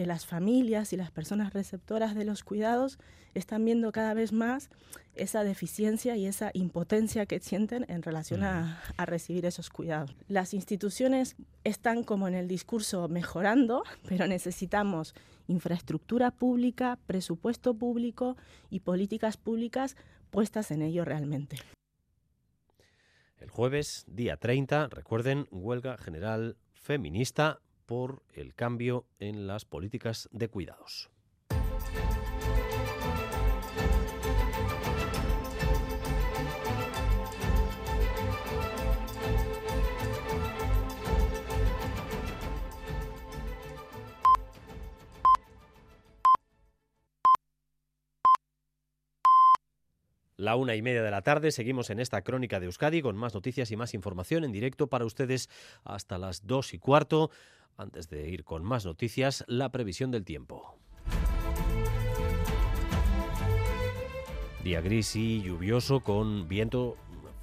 [0.00, 2.98] que las familias y las personas receptoras de los cuidados
[3.34, 4.70] están viendo cada vez más
[5.14, 10.16] esa deficiencia y esa impotencia que sienten en relación a, a, recibir esos cuidados.
[10.26, 15.14] Las instituciones están como en el discurso mejorando, pero necesitamos
[15.48, 18.38] infraestructura pública, presupuesto público
[18.70, 19.96] y políticas públicas
[20.30, 21.58] puestas en ello realmente.
[23.36, 30.46] El jueves, día 30, recuerden, huelga general feminista por el cambio en las políticas de
[30.46, 31.10] cuidados.
[50.40, 53.34] La una y media de la tarde seguimos en esta crónica de Euskadi con más
[53.34, 55.50] noticias y más información en directo para ustedes
[55.84, 57.30] hasta las dos y cuarto.
[57.76, 60.78] Antes de ir con más noticias, la previsión del tiempo.
[64.64, 66.96] Día gris y lluvioso con viento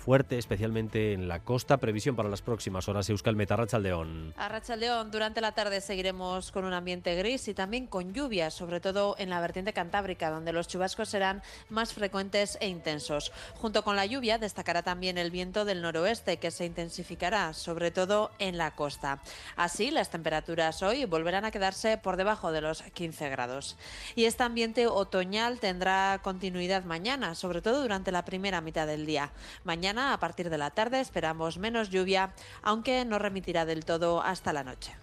[0.08, 1.76] fuerte, especialmente en la costa.
[1.76, 3.10] Previsión para las próximas horas.
[3.10, 4.34] Euskal Meta, Rachaldeón.
[4.38, 8.80] A Rachaldeón, durante la tarde seguiremos con un ambiente gris y también con lluvias, sobre
[8.80, 13.34] todo en la vertiente cantábrica, donde los chubascos serán más frecuentes e intensos.
[13.56, 18.32] Junto con la lluvia, destacará también el viento del noroeste, que se intensificará, sobre todo
[18.39, 19.22] en la costa.
[19.58, 23.76] Así, las temperaturas hoy volverán a quedarse por debajo de los 15 grados.
[24.15, 29.34] Y este ambiente otoñal tendrá continuidad mañana, sobre todo durante la primera mitad del día.
[29.65, 34.53] Mañana a partir de la tarde esperamos menos lluvia, aunque no remitirá del todo hasta
[34.53, 34.93] la noche.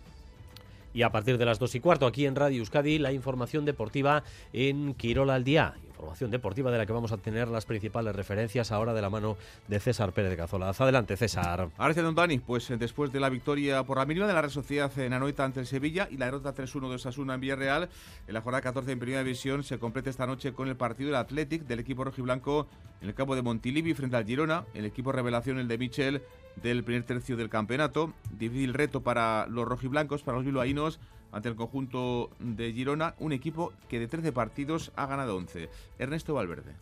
[0.93, 4.23] Y a partir de las dos y cuarto aquí en Radio Euskadi, la información deportiva
[4.53, 5.75] en Quirola al día.
[6.05, 9.39] Información deportiva de la que vamos a tener las principales referencias ahora de la mano
[9.69, 10.79] de César Pérez de Cazolaz.
[10.79, 11.71] Adelante, César.
[11.79, 14.51] Ahora don Dani, pues eh, después de la victoria por la mínima de la Real
[14.51, 17.89] Sociedad en Anoeta ante el Sevilla y la derrota 3-1 de Sasuna en Villarreal,
[18.27, 21.17] en la jornada 14 en Primera División se completa esta noche con el partido del
[21.17, 22.67] Athletic del equipo rojiblanco
[23.01, 26.23] en el campo de Montilivi frente al Girona, el equipo revelación el de Michel
[26.63, 28.13] del primer tercio del campeonato.
[28.31, 31.01] Difícil reto para los rojiblancos, para los bilbaínos,
[31.35, 35.69] ante el conjunto de Girona, un equipo que de 13 partidos ha ganado 11.
[35.99, 36.75] Ernesto Valverde.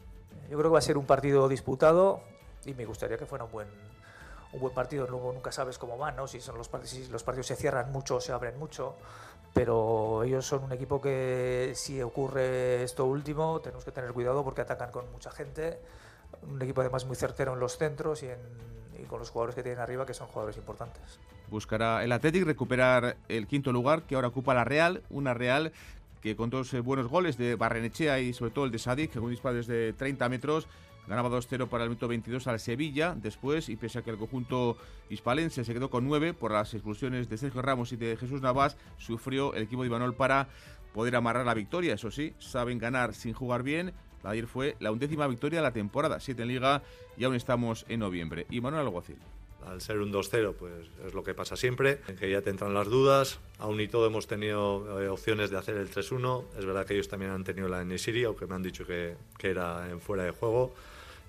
[0.51, 2.21] Yo creo que va a ser un partido disputado
[2.67, 3.69] y me gustaría que fuera un buen,
[4.53, 5.07] un buen partido.
[5.09, 6.27] Luego nunca sabes cómo van, ¿no?
[6.29, 8.97] si, son los, si los partidos se cierran mucho o se abren mucho.
[9.55, 14.61] Pero ellos son un equipo que si ocurre esto último tenemos que tener cuidado porque
[14.61, 15.79] atacan con mucha gente.
[16.43, 19.63] Un equipo además muy certero en los centros y en y con los jugadores que
[19.63, 21.19] tienen arriba, que son jugadores importantes.
[21.53, 25.71] Buscará el Athletic recuperar el quinto lugar que ahora ocupa la Real, una Real
[26.23, 29.29] que con dos buenos goles de Barrenechea y sobre todo el de Sadik, que con
[29.29, 30.67] disparos de 30 metros,
[31.07, 33.15] ganaba 2-0 para el minuto 22 al Sevilla.
[33.15, 34.79] Después, y pese a que el conjunto
[35.11, 38.79] hispalense se quedó con 9 por las expulsiones de Sergio Ramos y de Jesús Navas,
[38.97, 40.49] sufrió el equipo de Imanol para
[40.95, 41.93] poder amarrar la victoria.
[41.93, 45.73] Eso sí, saben ganar sin jugar bien la ayer fue la undécima victoria de la
[45.73, 46.83] temporada, siete en Liga
[47.19, 48.47] y aún estamos en noviembre.
[48.49, 49.19] Y Manuel Alguacil.
[49.67, 50.73] Al ser un 2-0, pues
[51.07, 53.39] es lo que pasa siempre, en que ya te entran las dudas.
[53.59, 56.45] Aún y todo hemos tenido eh, opciones de hacer el 3-1.
[56.59, 59.51] Es verdad que ellos también han tenido la Nesiri, aunque me han dicho que, que,
[59.51, 60.75] era en fuera de juego.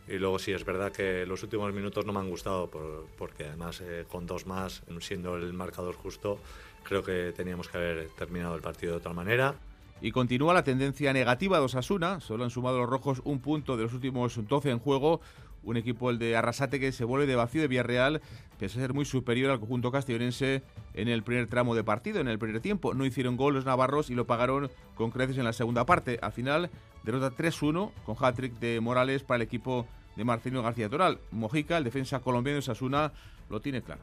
[0.08, 3.46] Y luego sí, es verdad que los últimos minutos no me han gustado, por, porque
[3.46, 6.40] además eh, con dos más, siendo el marcador justo,
[6.84, 9.56] creo que teníamos que haber terminado el partido de otra manera.
[10.02, 12.20] Y continúa la tendencia negativa de Osasuna.
[12.20, 15.22] Solo han sumado los rojos un punto de los últimos 12 en juego.
[15.64, 18.22] Un equipo, el de Arrasate, que se vuelve de vacío de Villarreal,
[18.60, 20.62] pese a ser muy superior al conjunto castellonense
[20.94, 22.94] en el primer tramo de partido, en el primer tiempo.
[22.94, 26.20] No hicieron gol los navarros y lo pagaron con creces en la segunda parte.
[26.22, 26.70] Al final,
[27.04, 31.20] derrota 3-1 con hat-trick de Morales para el equipo de Marcelino García Toral.
[31.32, 33.12] Mojica, el defensa colombiano de Osasuna,
[33.50, 34.02] lo tiene claro.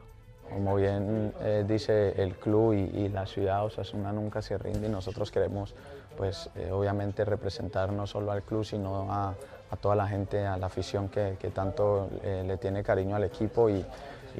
[0.49, 5.31] Como bien eh, dice el club y, la ciudad, Osasuna nunca se rinde y nosotros
[5.31, 5.73] queremos,
[6.17, 9.33] pues, eh, obviamente representar no solo al club, sino a,
[9.77, 13.85] toda la gente, a la afición que, tanto eh, le tiene cariño al equipo y,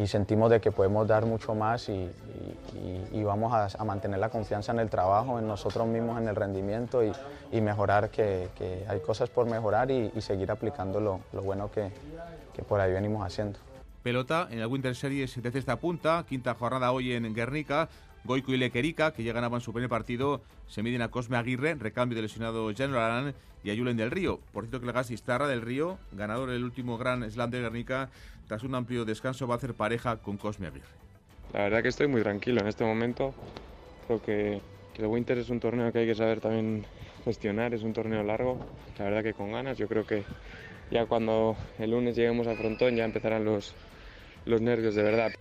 [0.06, 2.10] sentimos de que podemos dar mucho más y,
[3.24, 7.62] vamos a, mantener la confianza en el trabajo, en nosotros mismos, en el rendimiento y,
[7.62, 8.50] mejorar, que,
[8.88, 11.91] hay cosas por mejorar y, seguir aplicando lo, bueno que
[12.67, 13.60] por ahí venimos haciendo.
[14.04, 17.88] Pelota en el Winter Series de esta punta, quinta jornada hoy en Guernica.
[18.23, 22.15] Goico y Lequerica, que ya ganaban su primer partido, se miden a Cosme Aguirre, recambio
[22.15, 24.39] del lesionado Jan Arán y a Julen del Río.
[24.53, 28.10] Por cierto que el Gasistarra del Río, ganador del último Gran Slam de Guernica,
[28.47, 30.86] tras un amplio descanso va a hacer pareja con Cosme Aguirre.
[31.53, 33.34] La verdad que estoy muy tranquilo en este momento.
[34.07, 34.62] Creo que,
[34.93, 36.86] que el Winter es un torneo que hay que saber también
[37.25, 38.65] gestionar, es un torneo largo.
[38.97, 40.23] La verdad que con ganas, yo creo que
[40.91, 43.73] ya cuando el lunes lleguemos a Frontón ya empezarán los,
[44.45, 45.31] los nervios de verdad.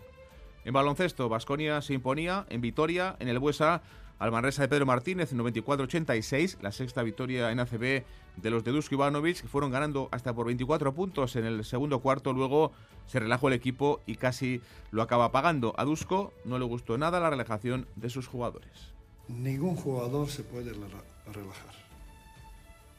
[0.65, 3.83] En baloncesto, Vasconia se imponía en Vitoria, en el Buesa,
[4.19, 8.05] al Manresa de Pedro Martínez 94-86, la sexta victoria en ACB
[8.37, 12.01] de los de Dusko Ivanovic, que fueron ganando hasta por 24 puntos en el segundo
[12.01, 12.73] cuarto, luego
[13.07, 15.75] se relajó el equipo y casi lo acaba pagando.
[15.79, 18.93] A Dusko no le gustó nada la relajación de sus jugadores.
[19.29, 21.75] Ningún jugador se puede relajar.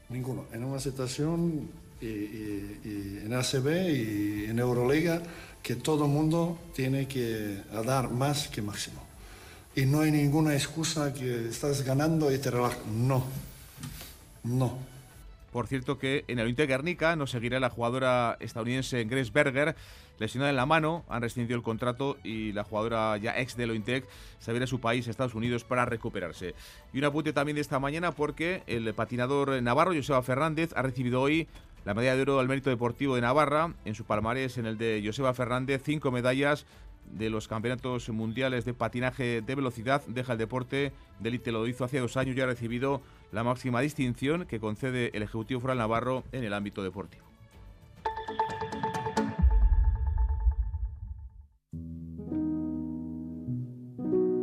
[0.09, 0.45] Ninguno.
[0.51, 1.69] En una situación
[2.01, 5.21] y, en ACB y en Euroliga
[5.61, 9.01] que todo el mundo tiene que dar más que máximo.
[9.75, 12.85] Y no hay ninguna excusa que estás ganando y te relajas.
[12.87, 13.23] No,
[14.43, 14.77] no.
[15.51, 19.75] Por cierto que en el Inter Guernica nos seguirá la jugadora estadounidense Grace Berger,
[20.17, 24.05] lesionada en la mano, han rescindido el contrato y la jugadora ya ex de Ointec
[24.39, 26.55] se a su país, Estados Unidos, para recuperarse.
[26.93, 31.21] Y un apunte también de esta mañana porque el patinador navarro Joseba Fernández ha recibido
[31.21, 31.49] hoy
[31.85, 35.01] la medalla de oro al mérito deportivo de Navarra, en su palmarés en el de
[35.03, 36.65] Joseba Fernández, cinco medallas
[37.11, 41.83] de los campeonatos mundiales de patinaje de velocidad, deja el deporte de élite, lo hizo
[41.83, 43.01] hace dos años y ha recibido
[43.31, 47.25] la máxima distinción que concede el Ejecutivo Foral Navarro en el ámbito deportivo.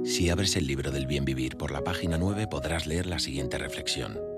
[0.04, 3.58] Si abres el libro del bien vivir por la página 9 podrás leer la siguiente
[3.58, 4.37] reflexión.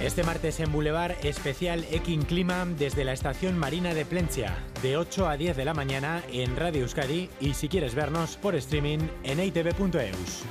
[0.00, 5.26] Este martes en Boulevard, especial Ekin Clima desde la estación marina de Plencia, de 8
[5.26, 9.40] a 10 de la mañana en Radio Euskadi y si quieres vernos por streaming en
[9.40, 10.44] eitv.eus.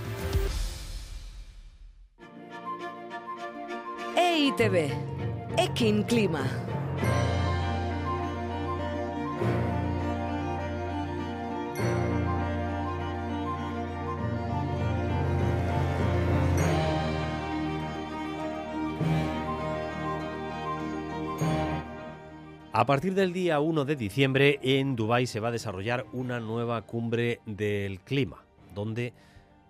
[4.17, 4.89] EITV,
[5.57, 6.74] Ekin Clima.
[22.77, 26.81] A partir del día 1 de diciembre en Dubái se va a desarrollar una nueva
[26.81, 29.13] cumbre del clima, donde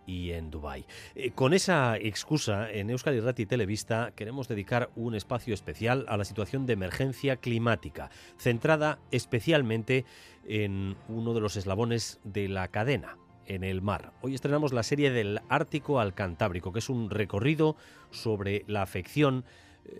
[0.07, 0.87] y en Dubái.
[1.13, 6.25] Eh, con esa excusa, en Euskadi Rati Televista queremos dedicar un espacio especial a la
[6.25, 10.03] situación de emergencia climática, centrada especialmente
[10.47, 14.13] en uno de los eslabones de la cadena, en el mar.
[14.23, 17.75] Hoy estrenamos la serie del Ártico al Cantábrico, que es un recorrido
[18.09, 19.45] sobre la afección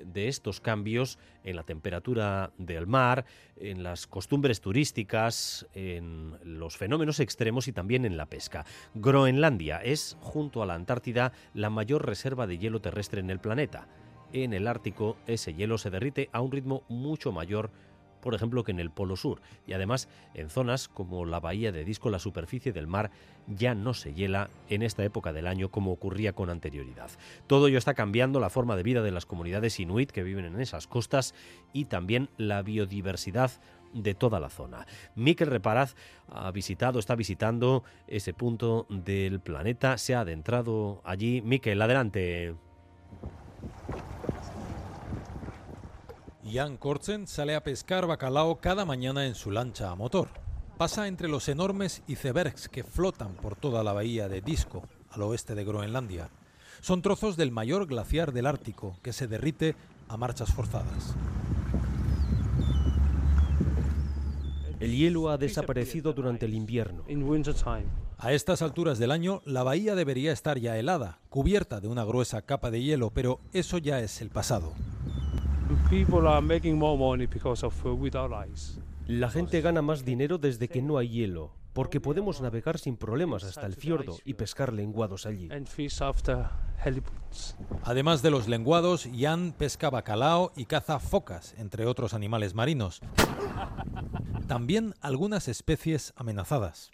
[0.05, 3.25] de estos cambios en la temperatura del mar,
[3.57, 8.65] en las costumbres turísticas, en los fenómenos extremos y también en la pesca.
[8.93, 13.88] Groenlandia es, junto a la Antártida, la mayor reserva de hielo terrestre en el planeta.
[14.33, 17.71] En el Ártico ese hielo se derrite a un ritmo mucho mayor
[18.26, 19.39] por ejemplo, que en el Polo Sur.
[19.67, 23.11] Y además, en zonas como la bahía de Disco, la superficie del mar
[23.45, 27.11] ya no se hiela en esta época del año como ocurría con anterioridad.
[27.45, 30.59] Todo ello está cambiando la forma de vida de las comunidades inuit que viven en
[30.59, 31.36] esas costas
[31.71, 33.51] y también la biodiversidad
[33.93, 34.88] de toda la zona.
[35.13, 35.93] Miquel Reparaz
[36.28, 41.43] ha visitado, está visitando ese punto del planeta, se ha adentrado allí.
[41.43, 42.55] Miquel, adelante.
[46.47, 50.27] Jan Kortzen sale a pescar bacalao cada mañana en su lancha a motor.
[50.77, 55.55] Pasa entre los enormes icebergs que flotan por toda la bahía de Disco, al oeste
[55.55, 56.29] de Groenlandia.
[56.81, 59.75] Son trozos del mayor glaciar del Ártico que se derrite
[60.07, 61.15] a marchas forzadas.
[64.79, 67.05] El hielo ha desaparecido durante el invierno.
[68.19, 72.43] A estas alturas del año, la bahía debería estar ya helada, cubierta de una gruesa
[72.43, 74.73] capa de hielo, pero eso ya es el pasado.
[79.07, 83.43] La gente gana más dinero desde que no hay hielo, porque podemos navegar sin problemas
[83.43, 85.47] hasta el fiordo y pescar lenguados allí.
[87.83, 93.01] Además de los lenguados, Jan pesca bacalao y caza focas, entre otros animales marinos.
[94.47, 96.91] También algunas especies amenazadas.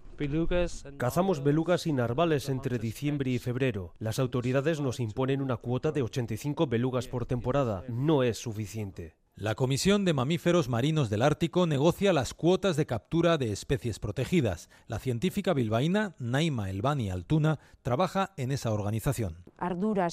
[0.97, 3.93] Cazamos belugas y narvales entre diciembre y febrero.
[3.99, 7.83] Las autoridades nos imponen una cuota de 85 belugas por temporada.
[7.87, 9.15] No es suficiente.
[9.35, 14.69] La Comisión de Mamíferos Marinos del Ártico negocia las cuotas de captura de especies protegidas.
[14.87, 19.43] La científica bilbaína Naima Elbani Altuna trabaja en esa organización.
[19.57, 20.09] Ardura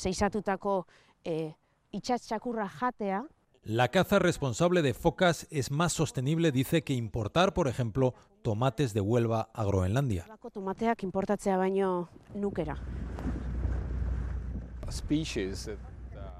[1.24, 1.56] eh,
[2.68, 3.26] jatea
[3.68, 9.02] la caza responsable de focas es más sostenible, dice, que importar, por ejemplo, tomates de
[9.02, 10.26] Huelva a Groenlandia.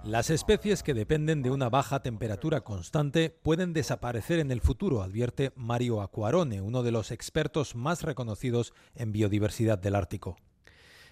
[0.05, 5.53] Las especies que dependen de una baja temperatura constante pueden desaparecer en el futuro, advierte
[5.55, 10.39] Mario Acuarone, uno de los expertos más reconocidos en biodiversidad del Ártico.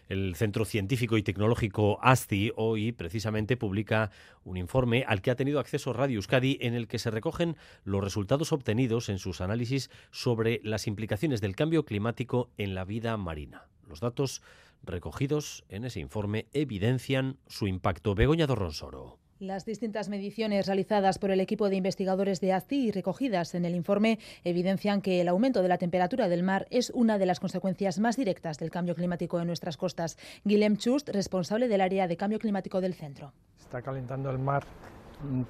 [0.09, 4.11] El Centro Científico y Tecnológico ASTI hoy precisamente publica
[4.45, 8.05] un informe al que ha tenido acceso Radio Euskadi en el que se recogen los
[8.05, 13.69] resultados obtenidos en sus análisis sobre las implicaciones del cambio climático en la vida marina.
[13.89, 14.43] Los datos
[14.85, 18.15] recogidos en ese informe evidencian su impacto.
[18.15, 19.19] Begoña Dorronsoro.
[19.39, 23.74] Las distintas mediciones realizadas por el equipo de investigadores de ACI y recogidas en el
[23.74, 27.99] informe evidencian que el aumento de la temperatura del mar es una de las consecuencias
[27.99, 30.16] más directas del cambio climático en nuestras costas.
[30.45, 33.34] Guillem Chust, responsable del área de cambio climático del centro.
[33.61, 34.64] Está calentando el mar
[35.22, 35.43] mm,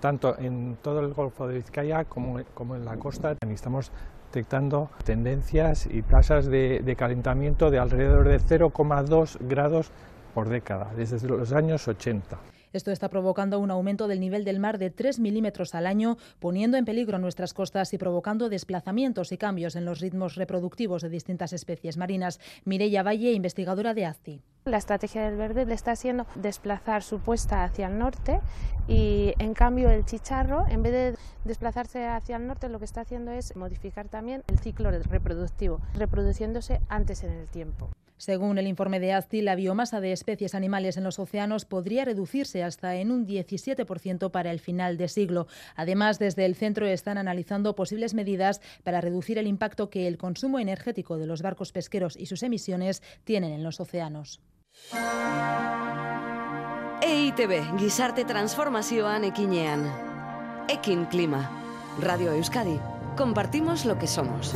[0.00, 3.36] tanto en todo el Golfo de Vizcaya como, en la costa.
[3.46, 3.92] Estamos
[4.32, 9.90] detectando tendencias y tasas de, de calentamiento de alrededor de 0,2 grados
[10.32, 12.53] por década, desde los años 80.
[12.74, 16.76] Esto está provocando un aumento del nivel del mar de 3 milímetros al año, poniendo
[16.76, 21.52] en peligro nuestras costas y provocando desplazamientos y cambios en los ritmos reproductivos de distintas
[21.52, 22.40] especies marinas.
[22.64, 24.42] Mireia Valle, investigadora de ACI.
[24.64, 28.40] La estrategia del verde le está haciendo desplazar su puesta hacia el norte
[28.88, 31.14] y en cambio el chicharro, en vez de
[31.44, 36.80] desplazarse hacia el norte, lo que está haciendo es modificar también el ciclo reproductivo, reproduciéndose
[36.88, 37.90] antes en el tiempo.
[38.16, 42.62] Según el informe de ASTI, la biomasa de especies animales en los océanos podría reducirse
[42.62, 45.46] hasta en un 17% para el final de siglo.
[45.74, 50.58] Además, desde el centro están analizando posibles medidas para reducir el impacto que el consumo
[50.58, 54.40] energético de los barcos pesqueros y sus emisiones tienen en los océanos.
[57.02, 59.92] EITB, gizarte transformazioan ekinean.
[60.68, 61.50] Ekin Clima.
[62.00, 62.80] Radio Euskadi.
[63.16, 64.54] Compartimos lo que somos.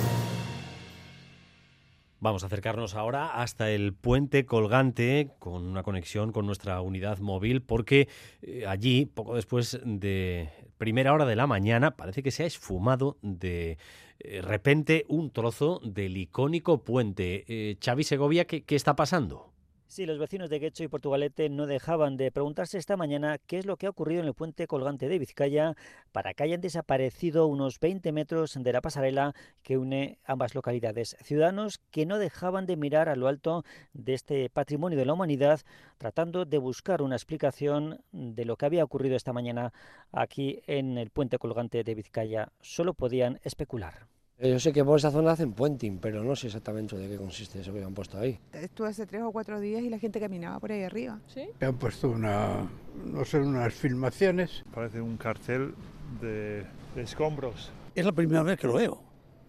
[2.20, 7.62] Vamos a acercarnos ahora hasta el puente colgante con una conexión con nuestra unidad móvil
[7.62, 8.08] porque
[8.42, 13.18] eh, allí, poco después de primera hora de la mañana, parece que se ha esfumado
[13.22, 13.78] de
[14.18, 17.44] eh, repente un trozo del icónico puente.
[17.46, 19.52] Eh, Segovia, ¿qué, ¿qué está pasando?
[19.90, 23.64] Sí, los vecinos de Guecho y Portugalete no dejaban de preguntarse esta mañana qué es
[23.64, 25.76] lo que ha ocurrido en el puente colgante de Vizcaya
[26.12, 31.16] para que hayan desaparecido unos 20 metros de la pasarela que une ambas localidades.
[31.22, 33.64] Ciudadanos que no dejaban de mirar a lo alto
[33.94, 35.62] de este patrimonio de la humanidad
[35.96, 39.72] tratando de buscar una explicación de lo que había ocurrido esta mañana
[40.12, 42.52] aquí en el puente colgante de Vizcaya.
[42.60, 44.17] Solo podían especular.
[44.40, 47.60] Yo sé que por esa zona hacen puenting, pero no sé exactamente de qué consiste
[47.60, 48.38] eso que han puesto ahí.
[48.52, 51.20] Estuve hace tres o cuatro días y la gente caminaba por ahí arriba.
[51.26, 51.48] ¿Sí?
[51.60, 52.70] Han puesto una,
[53.04, 54.64] no sé, unas filmaciones.
[54.72, 55.74] Parece un cartel
[56.20, 56.64] de,
[56.94, 57.72] de escombros.
[57.96, 59.02] Es la primera vez que lo veo.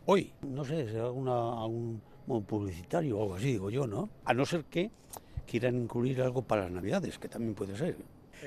[0.07, 4.09] Hoy, no sé, será una, un, un publicitario o algo así, digo yo, ¿no?
[4.25, 4.89] A no ser que
[5.45, 7.95] quieran incluir algo para las Navidades, que también puede ser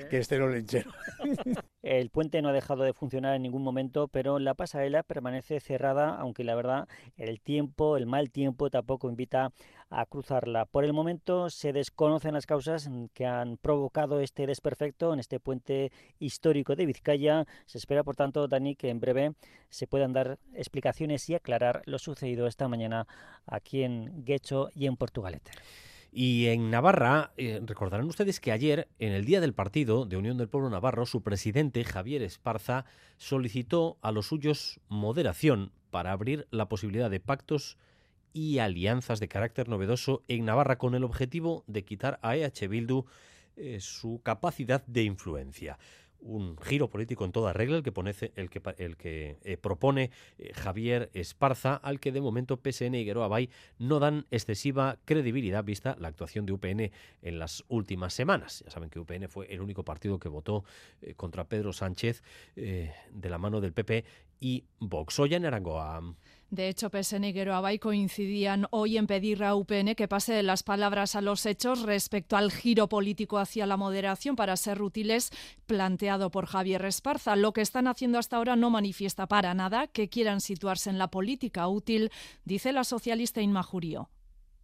[0.09, 0.91] que esté no lechero.
[1.83, 6.15] El puente no ha dejado de funcionar en ningún momento, pero la pasarela permanece cerrada,
[6.15, 6.87] aunque la verdad
[7.17, 9.51] el tiempo, el mal tiempo tampoco invita
[9.89, 10.65] a cruzarla.
[10.65, 15.91] Por el momento se desconocen las causas que han provocado este desperfecto en este puente
[16.19, 17.45] histórico de Vizcaya.
[17.65, 19.33] Se espera, por tanto, Dani, que en breve
[19.69, 23.07] se puedan dar explicaciones y aclarar lo sucedido esta mañana
[23.45, 25.51] aquí en Guecho y en Portugalete.
[26.15, 30.37] Y en Navarra, eh, recordarán ustedes que ayer, en el día del partido de Unión
[30.37, 32.85] del Pueblo Navarro, su presidente, Javier Esparza,
[33.17, 37.79] solicitó a los suyos moderación para abrir la posibilidad de pactos
[38.31, 43.05] y alianzas de carácter novedoso en Navarra con el objetivo de quitar a EH Bildu
[43.55, 45.79] eh, su capacidad de influencia
[46.23, 47.93] un giro político en toda regla el que,
[48.77, 53.49] el que, eh, propone eh, Javier Esparza, al que de momento PSN y Geroa Bay
[53.77, 58.63] no dan excesiva credibilidad vista la actuación de UPN en las últimas semanas.
[58.65, 60.63] Ya saben que UPN fue el único partido que votó
[61.01, 62.23] eh, contra Pedro Sánchez
[62.55, 64.05] de la mano del PP
[64.39, 65.19] y Vox.
[65.19, 66.01] Hoy en Arangoa.
[66.53, 70.61] De hecho, PSN y Abay coincidían hoy en pedir a UPN que pase de las
[70.61, 75.31] palabras a los hechos respecto al giro político hacia la moderación para ser útiles
[75.65, 77.35] planteado por Javier Esparza.
[77.35, 81.09] Lo que están haciendo hasta ahora no manifiesta para nada que quieran situarse en la
[81.09, 82.11] política útil,
[82.45, 84.11] dice la socialista Inma Jurío.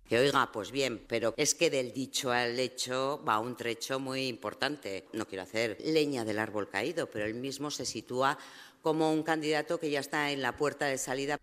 [0.08, 4.28] Que oiga, pues bien, pero es que del dicho al hecho va un trecho muy
[4.28, 5.08] importante.
[5.14, 8.38] No quiero hacer leña del árbol caído, pero él mismo se sitúa
[8.84, 11.40] como un candidato que ya está en la puerta de salida.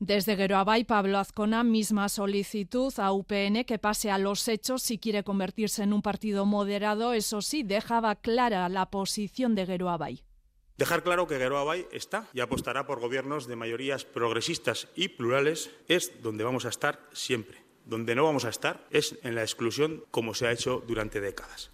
[0.00, 5.24] Desde Geroabay, Pablo Azcona, misma solicitud a UPN que pase a los hechos si quiere
[5.24, 7.14] convertirse en un partido moderado.
[7.14, 10.22] Eso sí, dejaba clara la posición de Geroabay.
[10.76, 16.22] Dejar claro que Geroabay está y apostará por gobiernos de mayorías progresistas y plurales es
[16.22, 17.64] donde vamos a estar siempre.
[17.84, 21.72] Donde no vamos a estar es en la exclusión como se ha hecho durante décadas.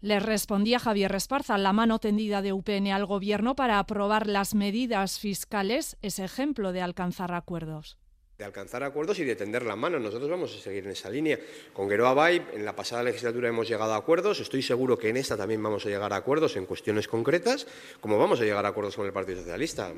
[0.00, 5.18] Le respondía Javier Esparza, la mano tendida de UPN al Gobierno para aprobar las medidas
[5.18, 7.96] fiscales es ejemplo de alcanzar acuerdos
[8.38, 9.98] de alcanzar acuerdos y de tender la mano.
[9.98, 11.38] Nosotros vamos a seguir en esa línea.
[11.72, 14.40] Con Geroa Bay, en la pasada legislatura hemos llegado a acuerdos.
[14.40, 17.66] Estoy seguro que en esta también vamos a llegar a acuerdos en cuestiones concretas,
[18.00, 19.94] como vamos a llegar a acuerdos con el Partido Socialista.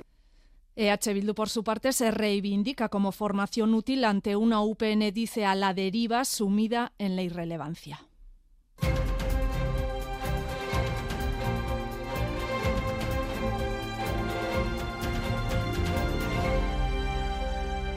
[0.76, 5.56] EH Bildu, por su parte, se reivindica como formación útil ante una UPN, dice, a
[5.56, 8.07] la deriva sumida en la irrelevancia.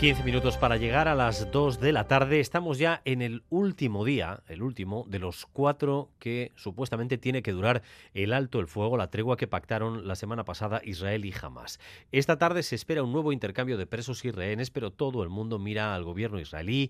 [0.02, 2.40] 15 minutos para llegar a las 2 de la tarde.
[2.40, 7.52] Estamos ya en el último día, el último de los cuatro que supuestamente tiene que
[7.52, 7.84] durar
[8.16, 11.80] el alto el fuego, la tregua que pactaron la semana pasada Israel y Hamas.
[12.12, 15.60] Esta tarde se espera un nuevo intercambio de presos y rehenes, pero todo el mundo
[15.60, 16.90] mira al gobierno israelí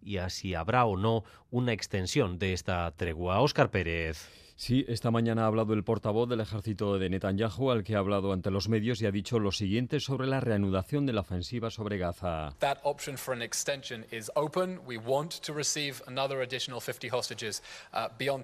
[0.00, 3.40] y a si habrá o no una extensión de esta tregua.
[3.40, 4.28] Óscar Pérez.
[4.54, 8.32] Sí, esta mañana ha hablado el portavoz del ejército de Netanyahu, al que ha hablado
[8.32, 11.98] ante los medios y ha dicho lo siguiente sobre la reanudación de la ofensiva sobre
[11.98, 12.54] Gaza.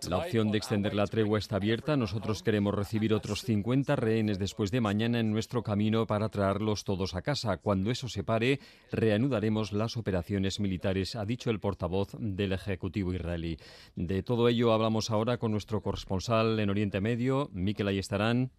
[0.08, 1.96] La opción de extender la tregua está abierta.
[1.96, 7.14] Nosotros queremos recibir otros 50 rehenes después de mañana en nuestro camino para traerlos todos
[7.14, 7.58] a casa.
[7.58, 8.58] Cuando eso se pare,
[8.90, 13.56] reanudaremos las operaciones militares, ha dicho el portavoz del Ejecutivo israelí.
[13.94, 18.50] De todo ello hablamos ahora con nuestro corresponsal corresponsal en Oriente Medio, Miquel Ayestarán.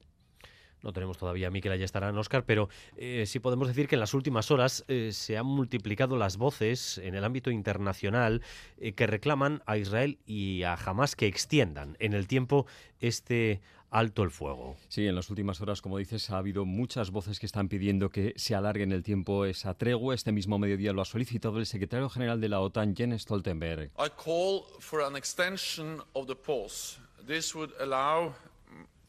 [0.84, 4.14] No tenemos todavía a Miquel Ayestarán, Oscar, pero eh, sí podemos decir que en las
[4.14, 8.42] últimas horas eh, se han multiplicado las voces en el ámbito internacional
[8.78, 12.68] eh, que reclaman a Israel y a Hamas que extiendan en el tiempo
[13.00, 14.78] este alto el fuego.
[14.88, 18.34] Sí, en las últimas horas, como dices, ha habido muchas voces que están pidiendo que
[18.38, 20.14] se alargue en el tiempo esa tregua.
[20.14, 23.92] Este mismo mediodía lo ha solicitado el secretario general de la OTAN, Jens Stoltenberg.
[23.98, 27.00] I call for an extension of the pause.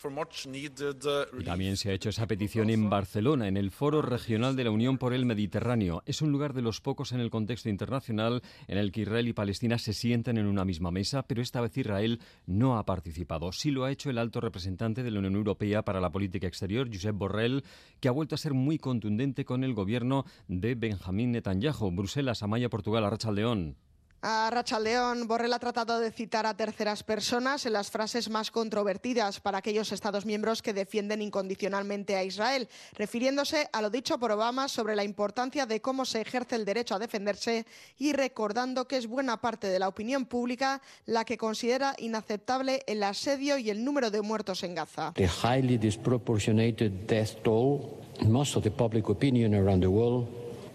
[0.03, 4.71] Uh, también se ha hecho esa petición en Barcelona, en el Foro Regional de la
[4.71, 6.03] Unión por el Mediterráneo.
[6.07, 9.33] Es un lugar de los pocos en el contexto internacional en el que Israel y
[9.33, 13.53] Palestina se sientan en una misma mesa, pero esta vez Israel no ha participado.
[13.53, 16.89] Sí lo ha hecho el alto representante de la Unión Europea para la política exterior,
[16.93, 17.65] Josep Borrell,
[18.01, 21.91] que ha vuelto a ser muy contundente con el gobierno de Benjamín Netanyahu.
[21.91, 23.05] Bruselas, Amaya, Portugal,
[23.35, 23.77] León.
[24.23, 24.51] A
[24.83, 29.59] León, Borrell ha tratado de citar a terceras personas en las frases más controvertidas para
[29.59, 34.95] aquellos Estados miembros que defienden incondicionalmente a Israel, refiriéndose a lo dicho por Obama sobre
[34.95, 37.65] la importancia de cómo se ejerce el derecho a defenderse
[37.97, 43.03] y recordando que es buena parte de la opinión pública la que considera inaceptable el
[43.03, 45.15] asedio y el número de muertos en Gaza.
[45.15, 50.29] The highly disproportionate death toll, most of the public opinion around the world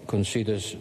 [0.07, 0.75] considers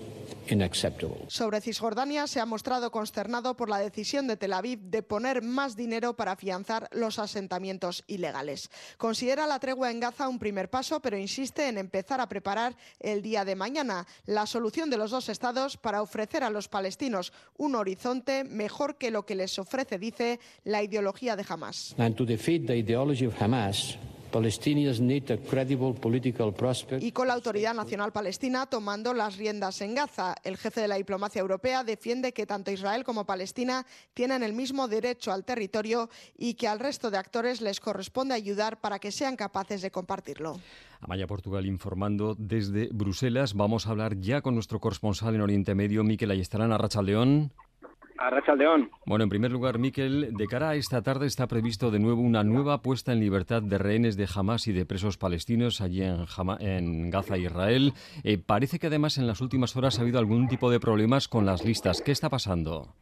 [1.29, 5.77] sobre Cisjordania se ha mostrado consternado por la decisión de Tel Aviv de poner más
[5.77, 8.71] dinero para afianzar los asentamientos ilegales.
[8.99, 13.23] Considera la tregua en Gaza un primer paso, pero insiste en empezar a preparar el
[13.23, 17.75] día de mañana la solución de los dos estados para ofrecer a los palestinos un
[17.75, 21.95] horizonte mejor que lo que les ofrece, dice, la ideología de Hamas.
[27.01, 30.35] Y con la Autoridad Nacional Palestina tomando las riendas en Gaza.
[30.43, 34.89] El jefe de la diplomacia europea defiende que tanto Israel como Palestina tienen el mismo
[34.89, 39.37] derecho al territorio y que al resto de actores les corresponde ayudar para que sean
[39.37, 40.59] capaces de compartirlo.
[41.01, 43.55] Amaya Portugal informando desde Bruselas.
[43.55, 46.73] Vamos a hablar ya con nuestro corresponsal en Oriente Medio, Miquel Ayestarán,
[47.05, 47.53] León.
[48.19, 48.91] A León.
[49.07, 52.45] Bueno, en primer lugar, Miquel, de cara a esta tarde está previsto de nuevo una
[52.45, 56.25] nueva puesta en libertad de rehenes de Hamas y de presos palestinos allí en,
[56.61, 57.93] en Gaza, Israel.
[58.23, 61.45] Eh, parece que además en las últimas horas ha habido algún tipo de problemas con
[61.45, 62.03] las listas.
[62.03, 62.95] ¿Qué está pasando?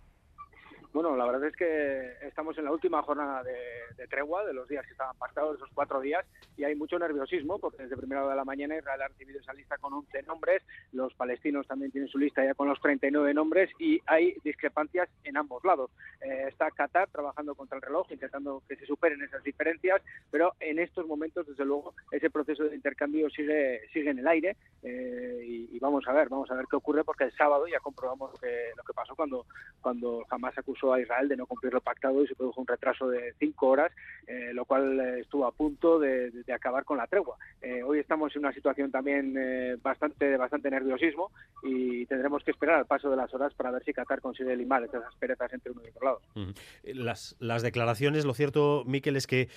[0.93, 4.85] Bueno, la verdad es que estamos en la última jornada de, tregua, de los días
[4.85, 6.23] que estaban pactados, esos cuatro días,
[6.55, 9.55] y hay mucho nerviosismo, porque desde primera hora de la mañana Israel ha recibido esa
[9.55, 10.63] lista con 11 nombres,
[10.93, 15.39] los palestinos también tienen su lista ya con los 39 nombres, y hay discrepancias en
[15.39, 15.91] ambos lados.
[16.21, 20.79] Eh, está Qatar trabajando contra el reloj, intentando que se superen esas diferencias, pero en
[20.79, 25.79] estos momentos, desde luego, ese proceso de intercambio sigue, sigue en el aire, eh, y,
[25.79, 28.71] vamos a ver, vamos a ver qué ocurre, porque el sábado ya comprobamos lo que,
[28.77, 29.47] lo que pasó cuando,
[29.81, 33.07] cuando jamás acusó a Israel de no cumplir lo pactado y se produjo un retraso
[33.09, 33.93] de cinco horas,
[34.27, 37.37] eh, lo cual eh, estuvo a punto de, acabar con la tregua.
[37.61, 39.35] Eh, hoy estamos en una situación también
[39.83, 41.31] bastante bastante nerviosismo
[41.63, 44.83] y tendremos que esperar al paso de las horas para ver si Qatar consigue limar
[44.83, 46.55] esas asperezas entre uno y otro lado.
[46.85, 49.49] Las, las declaraciones, lo cierto, Miquel, es que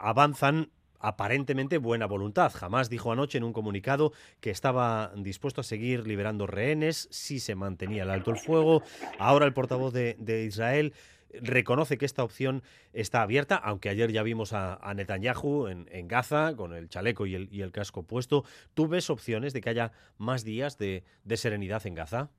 [0.00, 0.70] avanzan
[1.04, 2.50] aparentemente buena voluntad.
[2.52, 7.54] Jamás dijo anoche en un comunicado que estaba dispuesto a seguir liberando rehenes si se
[7.54, 8.82] mantenía el alto el fuego.
[9.18, 10.94] Ahora el portavoz de, Israel
[11.42, 16.72] reconoce que esta opción está abierta, aunque ayer ya vimos a, Netanyahu en, Gaza con
[16.72, 18.44] el chaleco y el, casco puesto.
[18.72, 22.30] ¿Tú ves opciones de que haya más días de, serenidad en Gaza?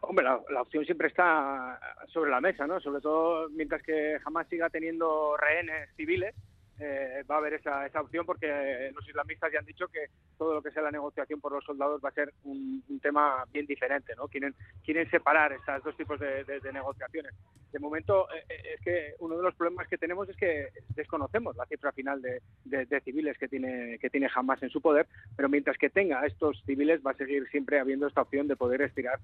[0.00, 1.78] Hombre, la, opción siempre está
[2.08, 2.80] sobre la mesa, ¿no?
[2.80, 6.34] Sobre todo mientras que jamás siga teniendo rehenes civiles,
[6.80, 10.06] eh, va a haber esa, esa opción porque los islamistas ya han dicho que
[10.38, 13.66] todo lo que sea la negociación por los soldados va a ser un, tema bien
[13.66, 14.28] diferente, ¿no?
[14.28, 14.54] Quieren,
[14.84, 17.32] quieren separar estos dos tipos de, negociaciones.
[17.72, 21.56] De momento, eh, eh, es que uno de los problemas que tenemos es que desconocemos
[21.56, 25.06] la cifra final de, civiles que tiene, que tiene Hamas en su poder,
[25.36, 28.82] pero mientras que tenga estos civiles va a seguir siempre habiendo esta opción de poder
[28.82, 29.18] estirar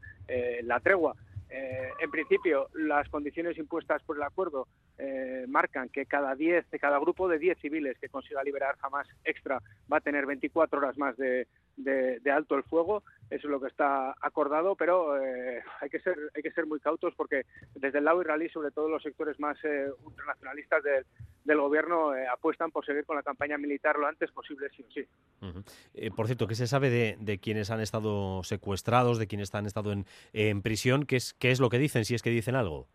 [0.63, 1.15] la tregua.
[1.49, 4.67] Eh, en principio, las condiciones impuestas por el acuerdo
[4.99, 9.63] eh, marcan que cada 10, cada grupo de 10 civiles que consiga liberar jamás extra
[9.91, 13.03] va a tener 24 horas más de, de, alto el fuego.
[13.31, 16.79] Eso es lo que está acordado, pero eh, hay que ser hay que ser muy
[16.81, 19.59] cautos porque desde el lado israelí, sobre todo los sectores más
[20.05, 21.05] ultranacionalistas del,
[21.45, 26.11] del gobierno, apuestan por seguir con la campaña militar lo antes posible, sí o sí.
[26.11, 29.93] por cierto, ¿qué se sabe de, de, quienes han estado secuestrados, de quienes han estado
[29.93, 31.05] en, en prisión?
[31.05, 32.89] ¿Qué es, ¿Qué es lo que dicen, si es que dicen algo?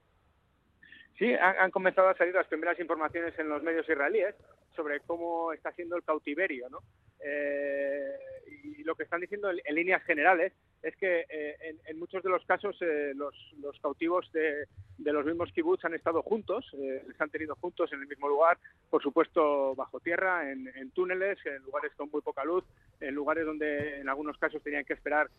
[1.22, 4.34] Sí, han, comenzado a salir las primeras informaciones en los medios israelíes
[4.76, 6.80] sobre cómo está siendo el cautiverio, ¿no?
[7.24, 8.18] Eh,
[8.64, 10.52] y lo que están diciendo en, líneas generales
[10.82, 13.36] es que eh, en, muchos de los casos eh, los,
[13.84, 14.66] cautivos de,
[14.98, 18.58] los mismos kibbutz han estado juntos, les han tenido juntos en el mismo lugar,
[18.90, 22.64] por supuesto bajo tierra, en, túneles, en lugares con muy poca luz,
[23.00, 25.30] en lugares donde en algunos casos tenían que esperar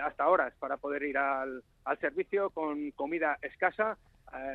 [0.00, 3.98] hasta horas para poder ir al, al servicio con comida escasa.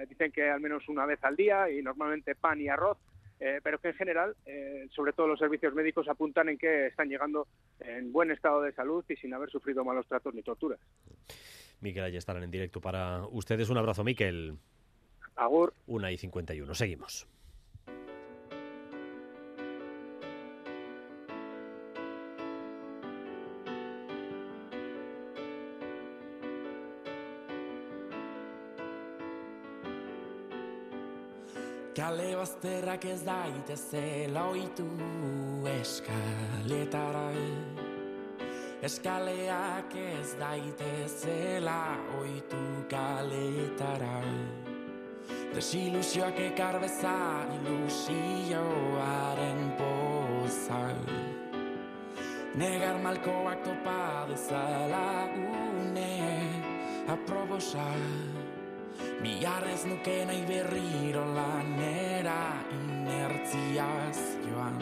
[0.08, 2.98] Dicen que al menos una vez al día y normalmente pan y arroz
[3.40, 7.08] eh, pero que en general, eh, sobre todo los servicios médicos, apuntan en que están
[7.08, 7.48] llegando
[7.80, 10.80] en buen estado de salud y sin haber sufrido malos tratos ni torturas.
[11.80, 13.70] Miquel, ahí estarán en directo para ustedes.
[13.70, 14.58] Un abrazo, Miquel.
[15.38, 15.74] Agur.
[15.88, 16.76] Una y 51.
[16.76, 17.28] Seguimos.
[32.00, 34.86] Kale bazterrak ez daitezela oitu
[35.68, 37.26] eskaletara
[38.88, 41.82] Eskaleak ez daitezela
[42.22, 42.62] oitu
[42.94, 44.22] kaletara
[45.52, 47.18] Desilusioak ekar beza
[47.58, 50.80] ilusioaren poza
[52.56, 56.16] Negar malkoak topa dezala une
[57.12, 57.92] aprobosa
[59.20, 64.78] Biarrez nuke nahi berriro lanera inertziaz joan.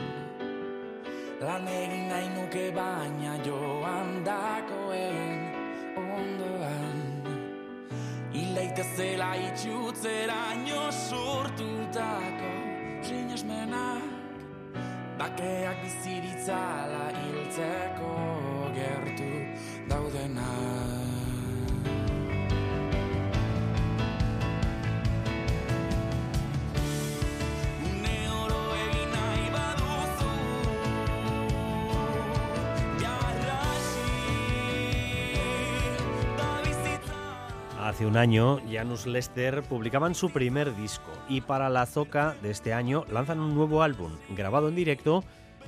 [1.41, 5.41] Lan egin nahi nuke baina joan dakoen
[6.03, 7.01] ondoan.
[8.43, 12.53] Ileite zela itxutzera ino sortutako
[13.09, 14.15] sinesmenak.
[15.17, 18.15] Bakeak biziritzala hiltzeko
[18.77, 19.31] gertu
[19.89, 21.16] daudenak
[37.97, 42.71] Hace un año, Janus Lester publicaban su primer disco y para la Zoca de este
[42.71, 45.23] año lanzan un nuevo álbum, grabado en directo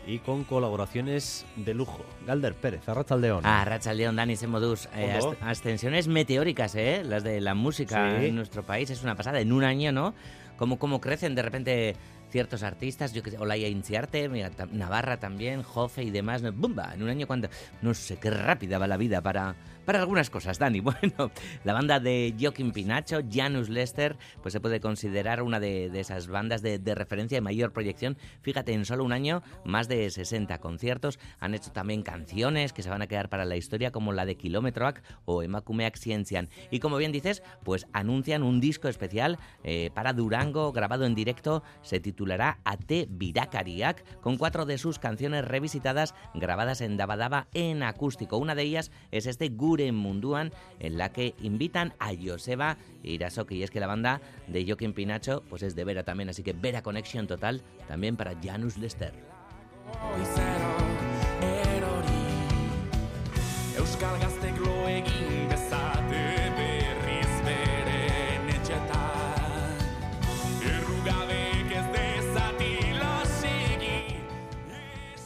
[0.06, 2.06] y con colaboraciones de lujo.
[2.28, 3.44] Galder Pérez, Arrachaldeón.
[3.48, 4.88] Ah, Arrachaldeón, Dani Semodus.
[4.94, 7.02] Eh, ascensiones meteóricas, ¿eh?
[7.04, 8.92] Las de la música en nuestro país.
[8.92, 9.40] Es una pasada.
[9.40, 10.14] En un año, ¿no?
[10.56, 11.96] Como, como crecen de repente
[12.30, 14.30] ciertos artistas, yo que sé, Olaya Inciarte,
[14.72, 16.44] Navarra también, Jofe y demás.
[16.54, 16.94] ¡Bumba!
[16.94, 17.50] En un año cuando...
[17.82, 19.56] No sé, qué rápida va la vida para
[19.90, 20.82] para algunas cosas, Dani.
[20.90, 21.32] Bueno,
[21.64, 26.62] la banda de Joaquín Pinacho, Janus Lester, pues se puede considerar una de, esas bandas
[26.62, 28.16] de, referencia de mayor proyección.
[28.42, 31.18] Fíjate, en solo un año, más de 60 conciertos.
[31.40, 34.36] Han hecho también canciones que se van a quedar para la historia, como la de
[34.36, 36.50] Kilometroac o Emakumeak Ciencian.
[36.70, 41.64] Y como bien dices, pues anuncian un disco especial eh, para Durango, grabado en directo.
[41.82, 48.38] Se titulará Ate Virakariak, con cuatro de sus canciones revisitadas, grabadas en Dabadaba en acústico.
[48.38, 53.56] Una de ellas es este Guru en Munduan, en la que invitan a Joseba Irasoki.
[53.56, 56.54] Y es que la banda de Joaquín Pinacho pues es de Vera también, así que
[56.54, 59.14] Vera Conexión total también para Janus Lester.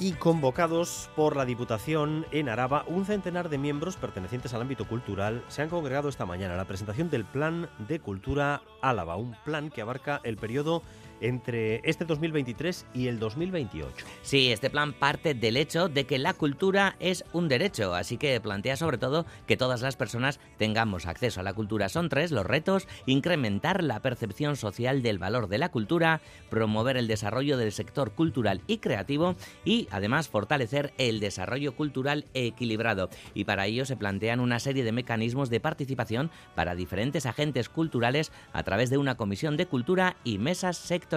[0.04, 5.41] Y Convocados por la Diputación en Araba, un centenar de miembros pertenecientes al ámbito cultural
[5.47, 6.56] se han congregado esta mañana.
[6.56, 10.84] A la presentación del Plan de Cultura Álava, un plan que abarca el periodo
[11.24, 14.06] entre este 2023 y el 2028.
[14.22, 18.40] Sí, este plan parte del hecho de que la cultura es un derecho, así que
[18.42, 21.88] plantea sobre todo que todas las personas tengamos acceso a la cultura.
[21.88, 27.08] Son tres los retos, incrementar la percepción social del valor de la cultura, promover el
[27.08, 33.10] desarrollo del sector cultural y creativo y además fortalecer el desarrollo cultural equilibrado.
[33.34, 38.34] Y para ello se plantean una serie de mecanismos de participación para diferentes agentes culturales
[38.52, 41.12] a través de una comisión de cultura y mesas sectoriales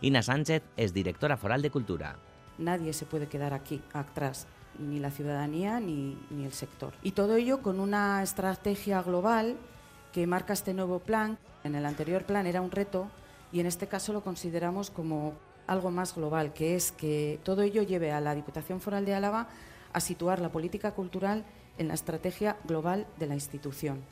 [0.00, 2.16] Ina Sánchez es directora foral de Cultura.
[2.58, 4.46] Nadie se puede quedar aquí atrás,
[4.78, 6.92] ni la ciudadanía ni, ni el sector.
[7.02, 9.56] Y todo ello con una estrategia global
[10.12, 11.38] que marca este nuevo plan.
[11.64, 13.08] En el anterior plan era un reto
[13.52, 15.34] y en este caso lo consideramos como
[15.66, 19.48] algo más global, que es que todo ello lleve a la Diputación Foral de Álava
[19.92, 21.44] a situar la política cultural
[21.78, 24.02] en la estrategia global de la institución.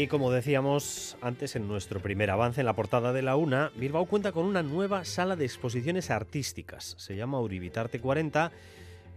[0.00, 4.06] Y como decíamos antes en nuestro primer avance en la portada de la UNA, Bilbao
[4.06, 6.94] cuenta con una nueva sala de exposiciones artísticas.
[6.96, 8.50] Se llama Uribitarte 40,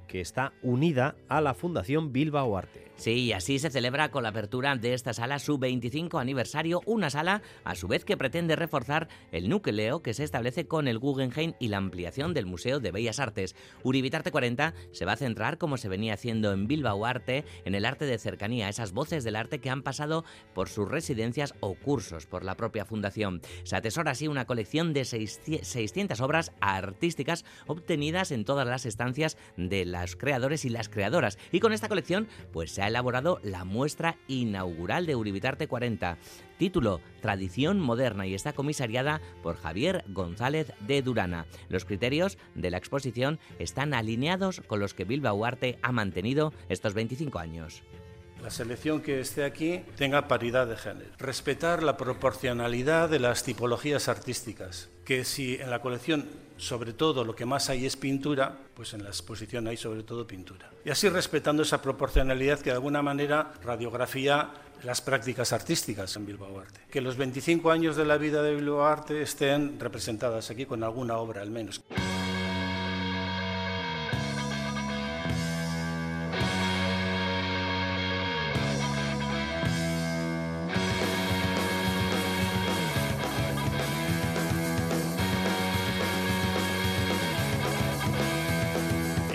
[0.08, 2.84] que está unida a la Fundación Bilbao Arte.
[2.95, 7.41] Sí, así se celebra con la apertura de esta sala su 25 aniversario, una sala
[7.64, 11.70] a su vez que pretende reforzar el núcleo que se establece con el Guggenheim y
[11.70, 13.56] la ampliación del Museo de Bellas Artes.
[13.82, 17.86] Uribitarte 40 se va a centrar, como se venía haciendo en Bilbao Arte, en el
[17.86, 20.24] arte de cercanía, esas voces del arte que han pasado
[20.54, 23.41] por sus residencias o cursos por la propia fundación.
[23.64, 29.86] Se atesora así una colección de 600 obras artísticas obtenidas en todas las estancias de
[30.04, 31.38] los creadores y las creadoras.
[31.51, 36.18] Y con esta colección, pues se ha elaborado la muestra inaugural de Uribitarte 40,
[36.58, 41.45] título Tradición Moderna y está comisariada por Javier González de Durana.
[41.70, 46.93] Los criterios de la exposición están alineados con los que Bilbao Arte ha mantenido estos
[46.93, 47.82] 25 años
[48.44, 51.10] la selección que esté aquí tenga paridad de género.
[51.18, 56.28] Respetar la proporcionalidad de las tipologías artísticas, que si en la colección
[56.58, 60.28] sobre todo lo que más hay es pintura, pues en la exposición hay sobre todo
[60.28, 60.70] pintura.
[60.84, 64.52] Y así respetando esa proporcionalidad que de alguna manera radiografía
[64.84, 66.82] las prácticas artísticas en Bilbao Arte.
[66.91, 71.18] Que los 25 años de la vida de Bilbao Arte estén representadas aquí con alguna
[71.18, 71.82] obra al menos.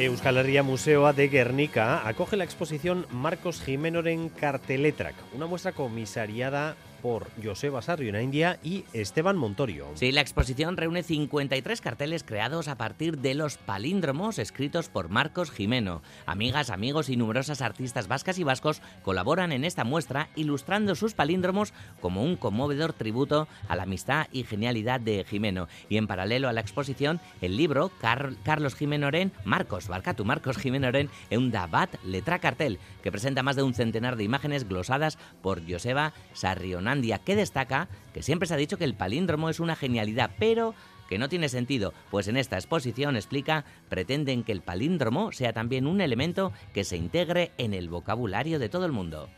[0.08, 7.26] Euskal Herria Museoa de Guernica acoge la exposición Marcos Jimenoren Carteletrak, una muestra comisariada por
[7.42, 7.80] Joseba
[8.20, 9.86] India y Esteban Montorio.
[9.94, 15.50] Sí, la exposición reúne 53 carteles creados a partir de los palíndromos escritos por Marcos
[15.50, 16.02] Jimeno.
[16.26, 21.72] Amigas, amigos y numerosas artistas vascas y vascos colaboran en esta muestra ilustrando sus palíndromos
[22.00, 25.68] como un conmovedor tributo a la amistad y genialidad de Jimeno.
[25.88, 31.50] Y en paralelo a la exposición, el libro Carlos Jimenoren, Marcos Barcatu Marcos Jimenoren, un
[31.50, 32.78] Dabat Letra Cartel,
[33.08, 38.22] que presenta más de un centenar de imágenes glosadas por Joseba Sarrionandia que destaca que
[38.22, 40.74] siempre se ha dicho que el palíndromo es una genialidad, pero
[41.08, 45.86] que no tiene sentido, pues en esta exposición explica, pretenden que el palíndromo sea también
[45.86, 49.30] un elemento que se integre en el vocabulario de todo el mundo.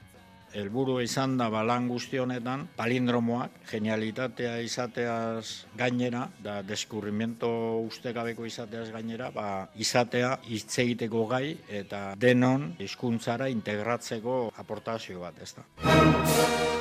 [0.55, 7.51] Helburu izan da balan guzti honetan palindromoak genialitatea izateaz gainera da deskurrimento
[7.87, 15.67] ustekabeko izateaz gainera ba izatea hitz egiteko gai eta denon hizkuntzara integratzeko aportazio bat, ezta.
[15.85, 16.80] Juanjo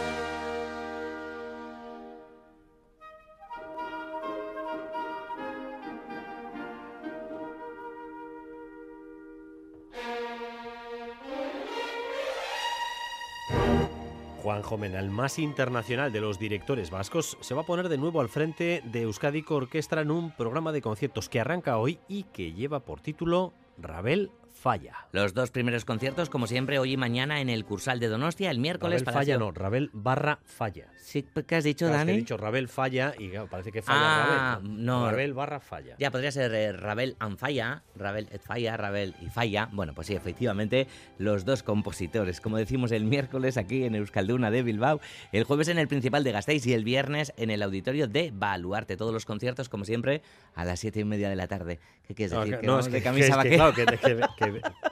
[14.78, 18.30] Mena, el más internacional de los directores vascos, se va a poner de nuevo al
[18.30, 22.82] frente de Euskadi Orquestra en un programa de conciertos que arranca hoy y que lleva
[22.82, 25.08] por título Rabel Falla.
[25.14, 28.60] Los dos primeros conciertos, como siempre, hoy y mañana en el Cursal de Donostia, el
[28.60, 29.04] miércoles.
[29.06, 30.88] Rabel Falla no, Rabel barra Falla.
[30.98, 32.12] Sí, ¿qué has dicho, Claro, es que Dani?
[32.18, 34.86] he dicho Rabel Falla y claro, parece que falla Ah, Rabel.
[34.86, 35.10] no.
[35.10, 35.96] Rabel barra Falla.
[35.98, 39.70] Ya podría ser eh, Rabel and Falla, Rabel et Falla, Rabel y Falla.
[39.72, 40.88] Bueno, pues sí, efectivamente,
[41.18, 45.00] los dos compositores, como decimos el miércoles aquí en Euskalduna de Bilbao,
[45.32, 48.98] el jueves en el Principal de Gasteiz y el viernes en el Auditorio de Baluarte.
[48.98, 50.22] Todos los conciertos, como siempre,
[50.54, 51.80] a las siete y media de la tarde.
[52.08, 52.56] ¿Qué quieres No, decir?
[52.56, 53.86] que- ¿Que no, es de que, camisa que que, claro, que,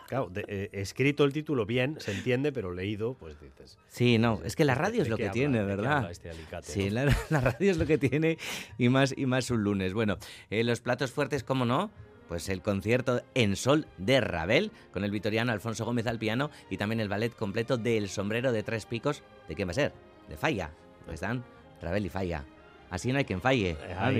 [0.08, 3.78] claro, de- eh, escrito el título bien, se entiende, pero leído, pues dices.
[3.88, 5.34] Sí, no, es que la ¿de- radio es lo que habla?
[5.34, 6.12] tiene, ¿De qué ¿verdad?
[6.12, 6.95] este alicate, sí, no?
[7.05, 8.38] la, la radio es lo que tiene
[8.78, 9.93] y más, y más un lunes.
[9.93, 10.18] Bueno,
[10.49, 11.91] eh, los platos fuertes, ¿cómo no?
[12.28, 16.76] Pues el concierto en sol de Ravel, con el vitoriano Alfonso Gómez al piano y
[16.76, 19.24] también el ballet completo del sombrero de tres picos.
[19.47, 19.93] ¿De quién va a ser?
[20.28, 20.72] De Falla.
[21.05, 21.45] Pues están
[21.82, 22.43] Ravel y Falla.
[22.89, 23.77] Así no hay quien falle.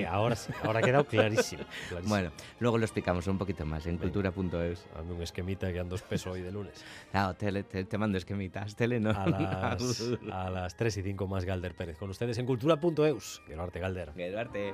[0.10, 2.10] Ahora sí, ahora ha quedado clarísimo, clarísimo.
[2.10, 4.86] Bueno, luego lo explicamos un poquito más en cultura.es.
[4.98, 6.84] Hazme un esquemita que ando espeso hoy de lunes.
[7.12, 9.12] Claro, tele, te, te mando esquemitas, tele no.
[9.12, 9.28] A
[9.80, 11.98] las, a las 3 y 5 más Galder Pérez.
[11.98, 13.42] Con ustedes en cultura.eus.
[13.58, 14.12] Arte Galder.
[14.16, 14.74] Eduarte.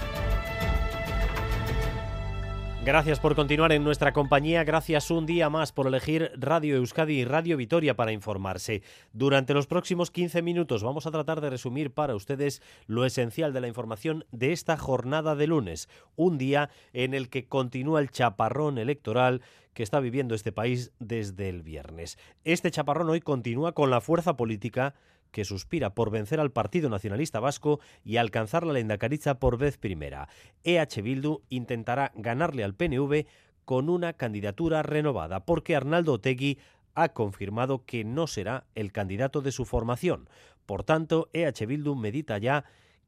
[2.83, 7.25] Gracias por continuar en nuestra compañía, gracias un día más por elegir Radio Euskadi y
[7.25, 8.81] Radio Vitoria para informarse.
[9.13, 13.61] Durante los próximos 15 minutos vamos a tratar de resumir para ustedes lo esencial de
[13.61, 18.79] la información de esta jornada de lunes, un día en el que continúa el chaparrón
[18.79, 19.43] electoral
[19.75, 22.17] que está viviendo este país desde el viernes.
[22.45, 24.95] Este chaparrón hoy continúa con la fuerza política
[25.31, 30.27] que suspira por vencer al Partido Nacionalista Vasco y alcanzar la Lendakaritza por vez primera.
[30.63, 33.25] EH Bildu intentará ganarle al PNV
[33.65, 36.59] con una candidatura renovada, porque Arnaldo Otegui
[36.93, 40.29] ha confirmado que no será el candidato de su formación.
[40.65, 42.65] Por tanto, EH Bildu medita ya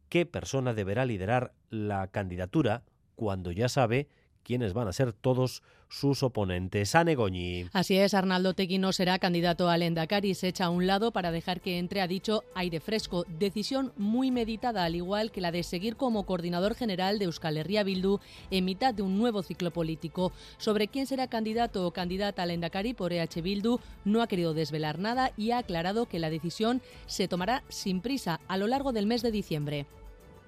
[0.10, 2.84] qué persona deberá liderar la candidatura
[3.16, 4.08] cuando ya sabe
[4.44, 6.96] quiénes van a ser todos sus oponentes.
[6.96, 7.68] Ane Goñi.
[7.72, 11.32] Así es, Arnaldo Tegui no será candidato al Endacari, se echa a un lado para
[11.32, 13.26] dejar que entre, ha dicho, aire fresco.
[13.28, 17.84] Decisión muy meditada, al igual que la de seguir como coordinador general de Euskal Herria
[17.84, 18.20] Bildu
[18.50, 20.32] en mitad de un nuevo ciclo político.
[20.58, 25.00] Sobre quién será candidato o candidata al Endacari por EH Bildu no ha querido desvelar
[25.00, 29.06] nada y ha aclarado que la decisión se tomará sin prisa a lo largo del
[29.06, 29.86] mes de diciembre.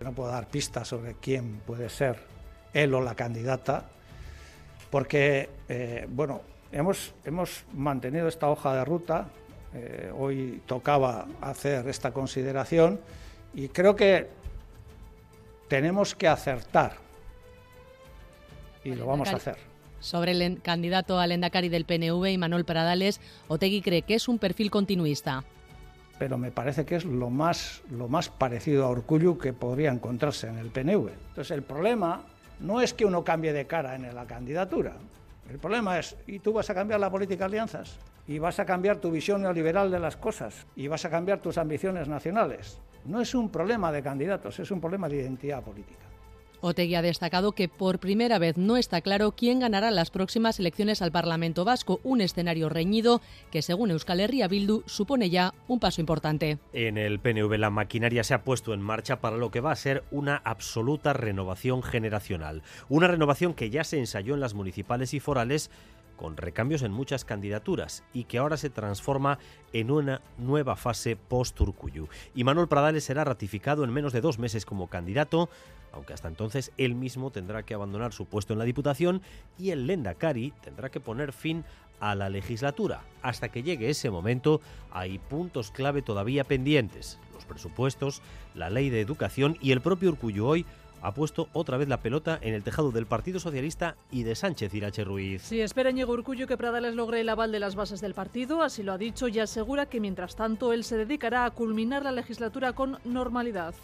[0.01, 2.34] No puedo dar pistas sobre quién puede ser
[2.75, 3.85] él o la candidata,
[4.91, 9.29] porque, eh, bueno, hemos, hemos mantenido esta hoja de ruta,
[9.73, 12.99] eh, hoy tocaba hacer esta consideración
[13.53, 14.27] y creo que
[15.67, 16.97] tenemos que acertar
[18.83, 19.57] y lo vamos a hacer.
[19.99, 24.69] Sobre el candidato al Endacari del PNV, Imanol Pradales, Otegui cree que es un perfil
[24.69, 25.43] continuista.
[26.19, 30.47] pero me parece que es lo más, lo más parecido a Orcullu que podría encontrarse
[30.47, 31.09] en el PNV.
[31.29, 32.23] Entonces el problema
[32.59, 34.93] no es que uno cambie de cara en la candidatura,
[35.49, 37.97] el problema es, ¿y tú vas a cambiar la política de alianzas?
[38.27, 40.65] ¿Y vas a cambiar tu visión neoliberal de las cosas?
[40.75, 42.79] ¿Y vas a cambiar tus ambiciones nacionales?
[43.05, 46.04] No es un problema de candidatos, es un problema de identidad política.
[46.65, 51.03] Otegui ha destacado que por primera vez no está claro quién ganará las próximas elecciones
[51.03, 56.01] al Parlamento Vasco, un escenario reñido que, según Euskal Herria Bildu, supone ya un paso
[56.01, 56.57] importante.
[56.73, 59.75] En el PNV la maquinaria se ha puesto en marcha para lo que va a
[59.75, 62.63] ser una absoluta renovación generacional.
[62.89, 65.69] Una renovación que ya se ensayó en las municipales y forales
[66.15, 69.39] con recambios en muchas candidaturas y que ahora se transforma
[69.73, 72.07] en una nueva fase post-Urcuyu.
[72.33, 75.49] Y Manuel Pradales será ratificado en menos de dos meses como candidato,
[75.91, 79.21] aunque hasta entonces él mismo tendrá que abandonar su puesto en la Diputación
[79.57, 81.63] y el Lendakari tendrá que poner fin
[81.99, 83.01] a la legislatura.
[83.21, 84.61] Hasta que llegue ese momento
[84.91, 88.21] hay puntos clave todavía pendientes, los presupuestos,
[88.53, 90.65] la ley de educación y el propio Urcuyu hoy
[91.05, 94.73] ha puesto otra vez la pelota en el tejado del Partido Socialista y de Sánchez
[94.73, 95.43] Irache Ruiz.
[95.43, 98.81] Sí, espera Ñigo Urcullo que Pradales logre el aval de las bases del partido, así
[98.81, 102.73] lo ha dicho y asegura que mientras tanto él se dedicará a culminar la legislatura
[102.73, 103.75] con normalidad.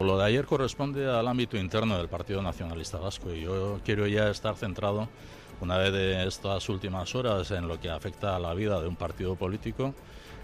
[0.00, 4.28] Lo de ayer corresponde al ámbito interno del Partido Nacionalista Vasco y yo quiero ya
[4.28, 5.08] estar centrado,
[5.62, 8.96] una vez de estas últimas horas, en lo que afecta a la vida de un
[8.96, 9.94] partido político.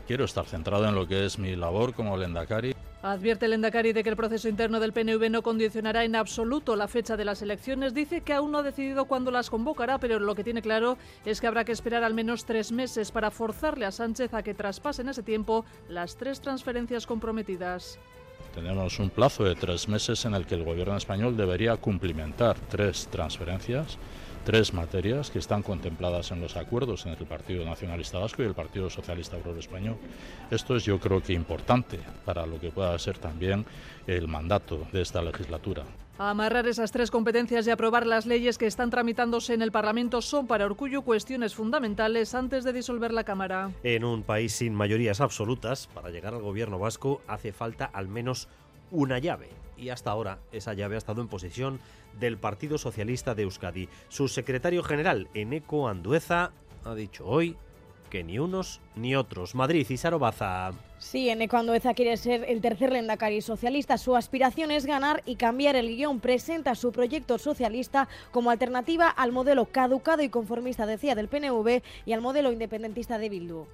[0.06, 2.74] Quiero estar centrado en lo que es mi labor como Lendakari.
[3.04, 6.88] Advierte el Endacari de que el proceso interno del PNV no condicionará en absoluto la
[6.88, 7.92] fecha de las elecciones.
[7.92, 10.96] Dice que aún no ha decidido cuándo las convocará, pero lo que tiene claro
[11.26, 14.54] es que habrá que esperar al menos tres meses para forzarle a Sánchez a que
[14.54, 17.98] traspase en ese tiempo las tres transferencias comprometidas.
[18.54, 23.06] Tenemos un plazo de tres meses en el que el gobierno español debería cumplimentar tres
[23.08, 23.98] transferencias
[24.44, 28.54] tres materias que están contempladas en los acuerdos entre el Partido Nacionalista Vasco y el
[28.54, 29.96] Partido Socialista Obrero Español.
[30.50, 33.64] Esto es yo creo que importante para lo que pueda ser también
[34.06, 35.84] el mandato de esta legislatura.
[36.18, 40.46] Amarrar esas tres competencias y aprobar las leyes que están tramitándose en el Parlamento son
[40.46, 43.72] para Orgullo cuestiones fundamentales antes de disolver la Cámara.
[43.82, 48.46] En un país sin mayorías absolutas, para llegar al gobierno vasco hace falta al menos
[48.92, 49.48] una llave.
[49.76, 51.80] Y hasta ahora esa llave ha estado en posesión
[52.18, 53.88] del Partido Socialista de Euskadi.
[54.08, 56.52] Su secretario general, Eneco Andueza,
[56.84, 57.56] ha dicho hoy
[58.10, 59.54] que ni unos ni otros.
[59.54, 60.72] Madrid y Sarobaza.
[60.98, 63.98] Sí, Eneco Andueza quiere ser el tercer lendakari socialista.
[63.98, 66.20] Su aspiración es ganar y cambiar el guion.
[66.20, 72.12] Presenta su proyecto socialista como alternativa al modelo caducado y conformista, decía, del PNV y
[72.12, 73.66] al modelo independentista de Bildu.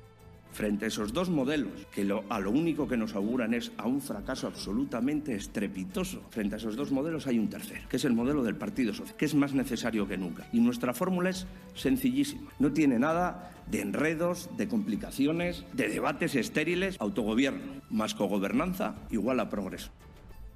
[0.53, 4.01] Frente a esos dos modelos, que a lo único que nos auguran es a un
[4.01, 8.42] fracaso absolutamente estrepitoso, frente a esos dos modelos hay un tercero, que es el modelo
[8.42, 10.48] del Partido Social, que es más necesario que nunca.
[10.53, 12.51] Y nuestra fórmula es sencillísima.
[12.59, 16.96] No tiene nada de enredos, de complicaciones, de debates estériles.
[16.98, 19.90] Autogobierno más cogobernanza igual a progreso.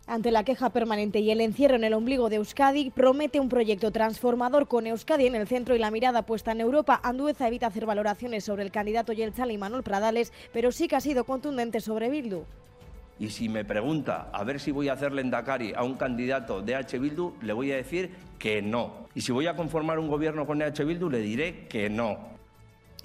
[0.07, 3.91] Ante la queja permanente y el encierro en el ombligo de Euskadi, promete un proyecto
[3.91, 7.01] transformador con Euskadi en el centro y la mirada puesta en Europa.
[7.03, 11.01] Andueza evita hacer valoraciones sobre el candidato Yeltsin y Manuel Pradales, pero sí que ha
[11.01, 12.45] sido contundente sobre Bildu.
[13.19, 16.75] Y si me pregunta a ver si voy a hacerle endacari a un candidato de
[16.75, 16.99] H.
[16.99, 19.07] Bildu, le voy a decir que no.
[19.15, 20.85] Y si voy a conformar un gobierno con H.
[20.85, 22.34] Bildu, le diré que no.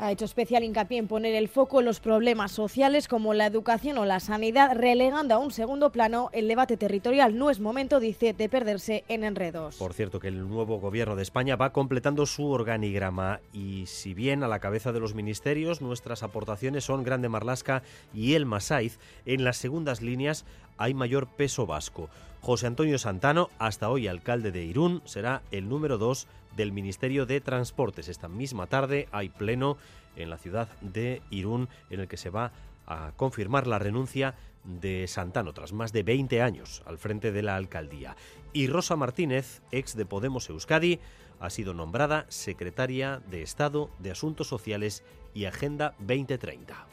[0.02, 3.98] Ha hecho especial hincapié en poner el foco en los problemas sociales como la educación
[3.98, 7.38] o la sanidad, relegando a un segundo plano el debate territorial.
[7.38, 9.76] No es momento, dice, de perderse en enredos.
[9.76, 14.42] Por cierto, que el nuevo gobierno de España va completando su organigrama y si bien
[14.42, 17.84] a la cabeza de los ministerios nuestras aportaciones son Grande Marlasca
[18.14, 20.46] y El Masaiz, en las segundas líneas
[20.78, 22.10] hay mayor peso vasco.
[22.40, 26.26] José Antonio Santano, hasta hoy alcalde de Irún, será el número dos
[26.56, 28.08] del Ministerio de Transportes.
[28.08, 29.78] Esta misma tarde hay pleno
[30.16, 32.52] en la ciudad de Irún en el que se va
[32.88, 37.56] a confirmar la renuncia de Santano tras más de 20 años al frente de la
[37.56, 38.16] alcaldía.
[38.52, 41.00] Y Rosa Martínez, ex de Podemos Euskadi,
[41.40, 46.88] ha sido nombrada secretaria de Estado de Asuntos Sociales y Agenda 2030.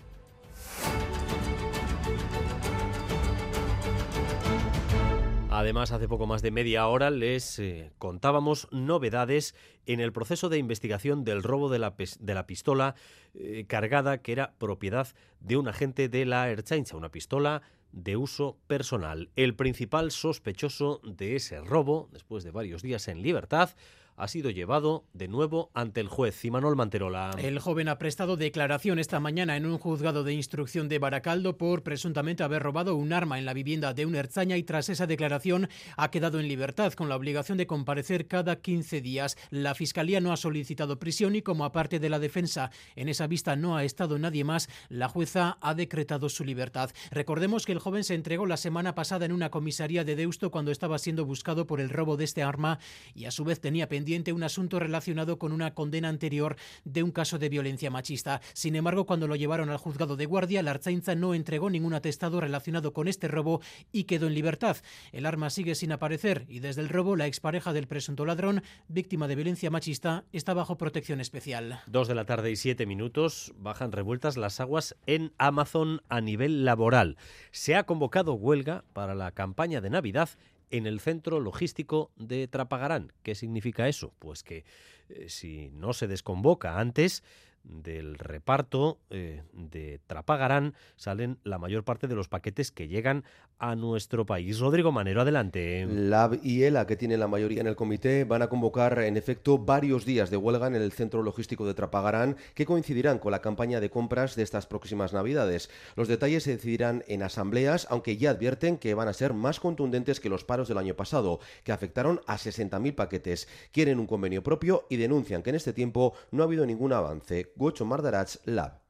[5.59, 9.55] Además, hace poco más de media hora les eh, contábamos novedades
[9.87, 12.95] en el proceso de investigación del robo de la, de la pistola
[13.33, 15.09] eh, cargada que era propiedad
[15.41, 19.31] de un agente de la Erchaincha, una pistola de uso personal.
[19.35, 23.71] El principal sospechoso de ese robo, después de varios días en libertad,
[24.17, 27.31] ha sido llevado de nuevo ante el juez Imanol Manterola.
[27.39, 31.83] El joven ha prestado declaración esta mañana en un juzgado de instrucción de Baracaldo por
[31.83, 35.69] presuntamente haber robado un arma en la vivienda de un erzaña y tras esa declaración
[35.97, 39.37] ha quedado en libertad con la obligación de comparecer cada 15 días.
[39.51, 43.55] La Fiscalía no ha solicitado prisión y como aparte de la defensa en esa vista
[43.55, 46.91] no ha estado nadie más, la jueza ha decretado su libertad.
[47.11, 50.71] Recordemos que el joven se entregó la semana pasada en una comisaría de Deusto cuando
[50.71, 52.79] estaba siendo buscado por el robo de este arma
[53.15, 57.11] y a su vez tenía pendiente un asunto relacionado con una condena anterior de un
[57.11, 58.41] caso de violencia machista.
[58.53, 62.41] Sin embargo, cuando lo llevaron al juzgado de guardia, la Arzainza no entregó ningún atestado
[62.41, 63.61] relacionado con este robo
[63.93, 64.77] y quedó en libertad.
[65.13, 69.29] El arma sigue sin aparecer y desde el robo la expareja del presunto ladrón, víctima
[69.29, 71.81] de violencia machista, está bajo protección especial.
[71.87, 76.65] Dos de la tarde y siete minutos bajan revueltas las aguas en Amazon a nivel
[76.65, 77.17] laboral.
[77.51, 80.31] Se ha convocado huelga para la campaña de Navidad
[80.71, 83.13] en el centro logístico de Trapagarán.
[83.23, 84.13] ¿Qué significa eso?
[84.19, 84.65] Pues que
[85.09, 87.23] eh, si no se desconvoca antes,
[87.69, 93.25] del reparto eh, de Trapagarán salen la mayor parte de los paquetes que llegan
[93.59, 94.59] a nuestro país.
[94.59, 95.87] Rodrigo Manero, adelante.
[95.87, 99.59] LAB y ELA, que tienen la mayoría en el comité, van a convocar en efecto
[99.59, 103.81] varios días de huelga en el centro logístico de Trapagarán que coincidirán con la campaña
[103.81, 105.71] de compras de estas próximas Navidades.
[105.97, 110.21] Los detalles se decidirán en asambleas, aunque ya advierten que van a ser más contundentes
[110.21, 113.49] que los paros del año pasado, que afectaron a 60.000 paquetes.
[113.73, 117.53] Quieren un convenio propio y denuncian que en este tiempo no ha habido ningún avance.
[117.57, 118.87] Gocho Mardarach Lab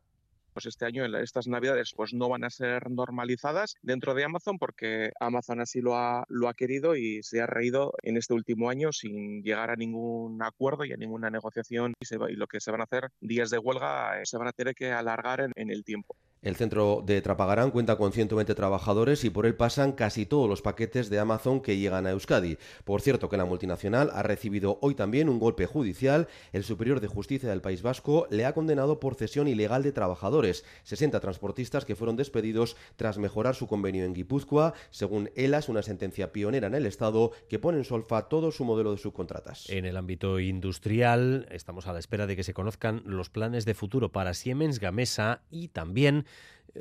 [0.56, 5.10] pues este año, estas navidades, pues no van a ser normalizadas dentro de Amazon porque
[5.20, 8.90] Amazon así lo ha, lo ha querido y se ha reído en este último año
[8.90, 12.70] sin llegar a ningún acuerdo y a ninguna negociación y, se y lo que se
[12.70, 15.84] van a hacer días de huelga eh, se van a tener que alargar en el
[15.84, 16.16] tiempo.
[16.42, 20.62] El centro de Trapagarán cuenta con 120 trabajadores y por él pasan casi todos los
[20.62, 22.56] paquetes de Amazon que llegan a Euskadi.
[22.84, 26.28] Por cierto que la multinacional ha recibido hoy también un golpe judicial.
[26.52, 30.64] El Superior de Justicia del País Vasco le ha condenado por cesión ilegal de trabajadores,
[30.84, 34.74] 60 transportistas que fueron despedidos tras mejorar su convenio en Guipúzcoa.
[34.90, 38.92] Según ELAS, una sentencia pionera en el Estado que pone en solfa todo su modelo
[38.92, 39.68] de subcontratas.
[39.68, 43.74] En el ámbito industrial estamos a la espera de que se conozcan los planes de
[43.74, 46.24] futuro para Siemens Gamesa y también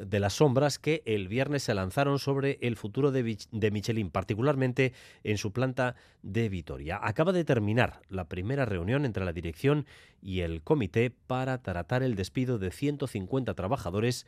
[0.03, 4.93] de las sombras que el viernes se lanzaron sobre el futuro de, Michelin, particularmente
[5.23, 6.99] en su planta de Vitoria.
[7.01, 9.85] Acaba de terminar la primera reunión entre la dirección
[10.21, 14.25] y el comité para tratar el despido de 150 trabajadores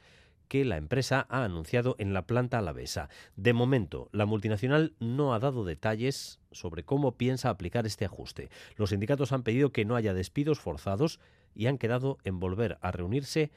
[0.47, 3.09] que la empresa ha anunciado en la planta alavesa.
[3.35, 8.49] De momento, la multinacional no ha dado detalles sobre cómo piensa aplicar este ajuste.
[8.77, 11.19] Los sindicatos han pedido que no haya despidos forzados
[11.53, 13.51] y han quedado en volver a reunirse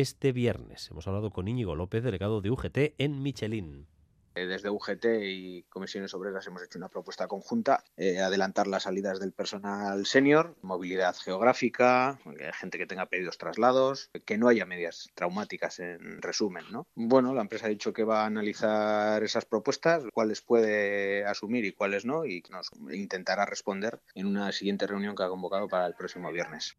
[0.00, 0.90] este viernes.
[0.90, 3.86] Hemos hablado con Íñigo López, delegado de UGT en Michelin.
[4.34, 9.18] Eh, desde UGT y Comisiones Obreras hemos hecho una propuesta conjunta, eh, adelantar las salidas
[9.18, 12.18] del personal senior, movilidad geográfica,
[12.52, 16.66] gente que tenga pedidos traslados, que no haya medias traumáticas en resumen.
[16.70, 16.86] ¿no?
[16.94, 21.72] Bueno, la empresa ha dicho que va a analizar esas propuestas, cuáles puede asumir y
[21.72, 25.94] cuáles no, y nos intentará responder en una siguiente reunión que ha convocado para el
[25.94, 26.76] próximo viernes.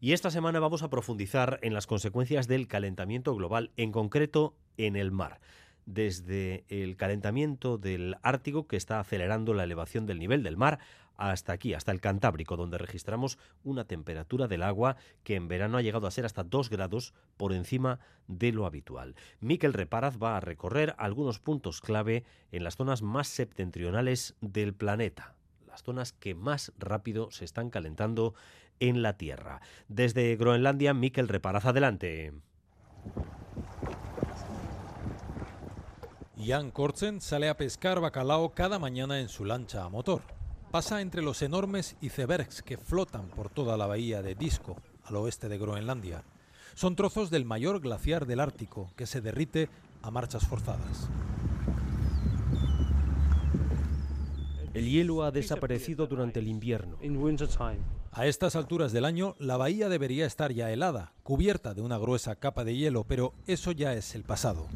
[0.00, 4.96] Y esta semana vamos a profundizar en las consecuencias del calentamiento global, en concreto en
[4.96, 5.40] el mar.
[5.86, 10.78] Desde el calentamiento del Ártico, que está acelerando la elevación del nivel del mar,
[11.16, 15.82] hasta aquí, hasta el Cantábrico, donde registramos una temperatura del agua que en verano ha
[15.82, 19.14] llegado a ser hasta 2 grados por encima de lo habitual.
[19.40, 25.36] Miquel Reparaz va a recorrer algunos puntos clave en las zonas más septentrionales del planeta,
[25.68, 28.34] las zonas que más rápido se están calentando
[28.80, 29.60] en la Tierra.
[29.88, 32.32] Desde Groenlandia, Miquel Reparaz, adelante.
[36.36, 40.22] Jan Kortzen sale a pescar bacalao cada mañana en su lancha a motor.
[40.70, 45.48] Pasa entre los enormes icebergs que flotan por toda la bahía de Disco, al oeste
[45.48, 46.24] de Groenlandia.
[46.74, 49.68] Son trozos del mayor glaciar del Ártico que se derrite
[50.02, 51.08] a marchas forzadas.
[54.74, 56.98] El hielo ha desaparecido durante el invierno.
[58.16, 62.36] A estas alturas del año, la bahía debería estar ya helada, cubierta de una gruesa
[62.36, 64.68] capa de hielo, pero eso ya es el pasado.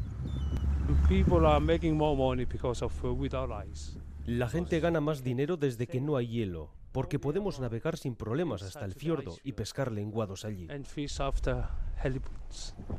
[4.25, 8.61] La gente gana más dinero desde que no hay hielo, porque podemos navegar sin problemas
[8.61, 10.67] hasta el fiordo y pescar lenguados allí.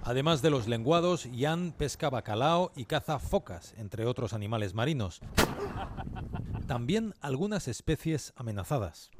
[0.04, 5.20] Además de los lenguados, Jan pesca bacalao y caza focas, entre otros animales marinos.
[6.66, 9.10] También algunas especies amenazadas.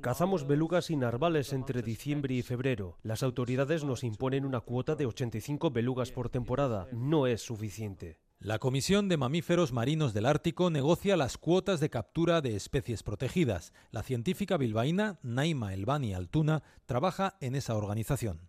[0.00, 2.98] Cazamos belugas y narvales entre diciembre y febrero.
[3.02, 6.88] Las autoridades nos imponen una cuota de 85 belugas por temporada.
[6.92, 8.18] No es suficiente.
[8.42, 13.74] La Comisión de Mamíferos Marinos del Ártico negocia las cuotas de captura de especies protegidas.
[13.90, 18.40] La científica bilbaína Naima Elbani Altuna trabaja en esa organización.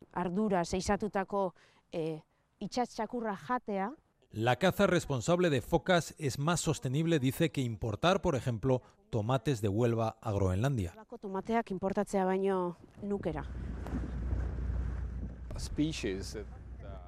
[1.91, 2.21] Eh,
[3.35, 3.93] jatea
[4.33, 9.67] la caza responsable de focas es más sostenible, dice, que importar, por ejemplo, tomates de
[9.67, 10.95] Huelva a Groenlandia.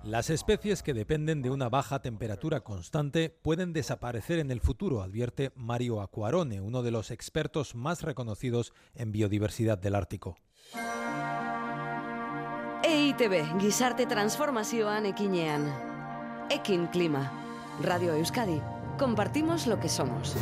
[0.04, 5.54] Las especies que dependen de una baja temperatura constante pueden desaparecer en el futuro, advierte
[5.56, 10.36] Mario Acuarone, uno de los expertos más reconocidos en biodiversidad del Ártico.
[12.84, 15.93] EITB, gizarte transformazioan ekinean.
[16.50, 17.32] Ekin Clima.
[17.82, 18.60] Radio Euskadi.
[18.98, 20.36] Compartimos lo que somos.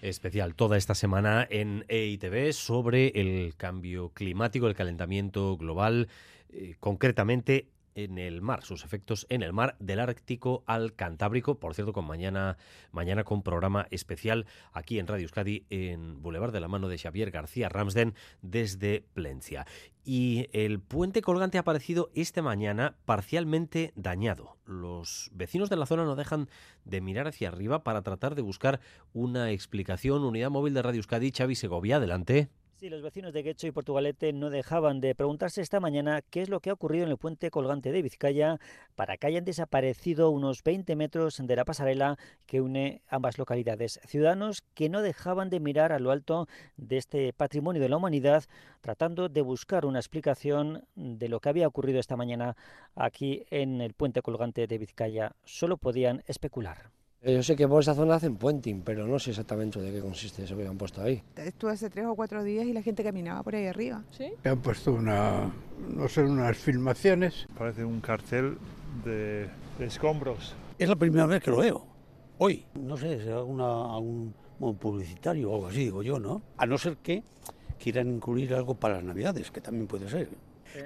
[0.00, 6.08] Especial toda esta semana en EITV sobre el cambio climático, el calentamiento global,
[6.50, 11.74] eh, concretamente en el mar, sus efectos en el mar del Ártico al Cantábrico, por
[11.74, 12.56] cierto, con mañana,
[12.90, 17.30] mañana con programa especial aquí en Radio Euskadi en Boulevard de la mano de Xavier
[17.30, 19.66] García Ramsden desde Plencia.
[20.04, 24.56] Y el puente colgante ha aparecido esta mañana parcialmente dañado.
[24.64, 26.48] Los vecinos de la zona no dejan
[26.84, 28.80] de mirar hacia arriba para tratar de buscar
[29.12, 30.24] una explicación.
[30.24, 32.50] Unidad móvil de Radio Euskadi, Xavi Segovia, adelante.
[32.90, 36.58] Los vecinos de Guecho y Portugalete no dejaban de preguntarse esta mañana qué es lo
[36.58, 38.58] que ha ocurrido en el puente colgante de Vizcaya
[38.96, 44.00] para que hayan desaparecido unos 20 metros de la pasarela que une ambas localidades.
[44.04, 48.44] Ciudadanos que no dejaban de mirar a lo alto de este patrimonio de la humanidad
[48.80, 52.56] tratando de buscar una explicación de lo que había ocurrido esta mañana
[52.96, 55.36] aquí en el puente colgante de Vizcaya.
[55.44, 56.90] Solo podían especular.
[57.24, 60.42] Yo sé que por esa zona hacen puenting, pero no sé exactamente de qué consiste
[60.42, 61.22] eso que han puesto ahí.
[61.36, 64.02] Estuve hace tres o cuatro días y la gente caminaba por ahí arriba.
[64.10, 64.32] ¿Sí?
[64.42, 65.52] Han puesto una,
[65.88, 67.46] no sé, unas filmaciones.
[67.56, 68.58] Parece un cartel
[69.04, 70.56] de, escombros.
[70.78, 71.86] Es la primera vez que lo veo.
[72.38, 74.34] Hoy, no sé, es una, un
[74.80, 76.42] publicitario o algo así, digo yo, ¿no?
[76.56, 77.22] A no ser que
[77.78, 80.28] quieran incluir algo para las Navidades, que también puede ser.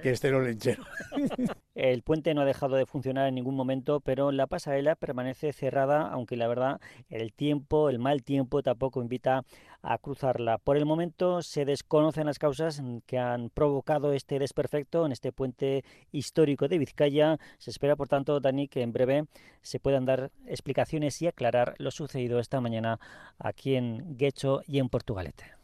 [0.02, 0.84] Que esté lo lechero.
[1.74, 6.08] El puente no ha dejado de funcionar en ningún momento, pero la pasarela permanece cerrada,
[6.08, 6.80] aunque la verdad
[7.10, 9.44] el tiempo, el mal tiempo tampoco invita
[9.82, 10.56] a cruzarla.
[10.56, 15.84] Por el momento se desconocen las causas que han provocado este desperfecto en este puente
[16.12, 17.38] histórico de Vizcaya.
[17.58, 19.26] Se espera, por tanto, Dani, que en breve
[19.60, 22.98] se puedan dar explicaciones y aclarar lo sucedido esta mañana
[23.38, 25.55] aquí en Guecho y en Portugalete.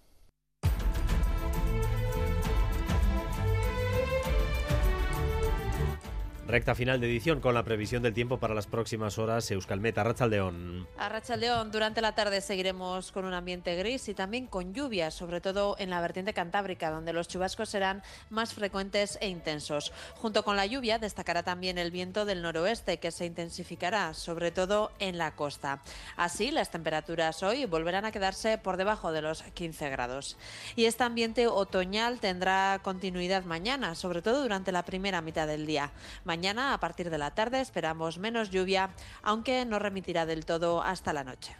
[6.52, 9.50] Recta final de edición con la previsión del tiempo para las próximas horas.
[9.50, 10.86] Euskalmet, Arrachaldeón.
[10.98, 15.76] Arrachaldeón, durante la tarde seguiremos con un ambiente gris y también con lluvias, sobre todo
[15.78, 19.94] en la vertiente cantábrica, donde los chubascos serán más frecuentes e intensos.
[20.16, 24.92] Junto con la lluvia destacará también el viento del noroeste, que se intensificará, sobre todo
[24.98, 25.80] en la costa.
[26.18, 30.36] Así, las temperaturas hoy volverán a quedarse por debajo de los 15 grados.
[30.76, 35.92] Y este ambiente otoñal tendrá continuidad mañana, sobre todo durante la primera mitad del día.
[36.24, 38.90] Mañana, a partir de la tarde, esperamos menos lluvia,
[39.22, 41.54] aunque no remitirá del todo hasta la noche.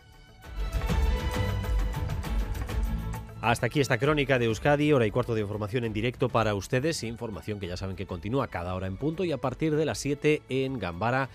[3.41, 7.03] Hasta aquí esta crónica de Euskadi, hora y cuarto de información en directo para ustedes,
[7.03, 9.99] información que ya saben que continúa cada hora en punto y a partir de las
[9.99, 11.29] 7 en Gambara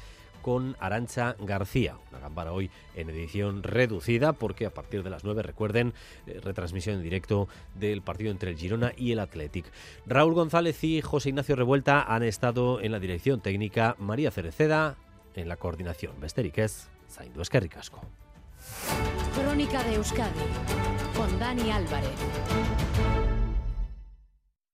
[0.47, 1.97] con Arancha García.
[2.09, 5.93] Una gambara hoy en edición reducida porque a partir de las 9, recuerden,
[6.25, 9.65] eh, retransmisión en directo del partido entre el Girona y el Athletic.
[10.05, 14.95] Raúl González y José Ignacio Revuelta han estado en la dirección técnica, María Cereceda
[15.35, 16.17] en la coordinación.
[16.21, 17.99] Besteriquez, Zaindu Esquerricasco.
[19.35, 20.31] Crónica de Euskadi
[21.13, 22.86] con Dani Álvarez.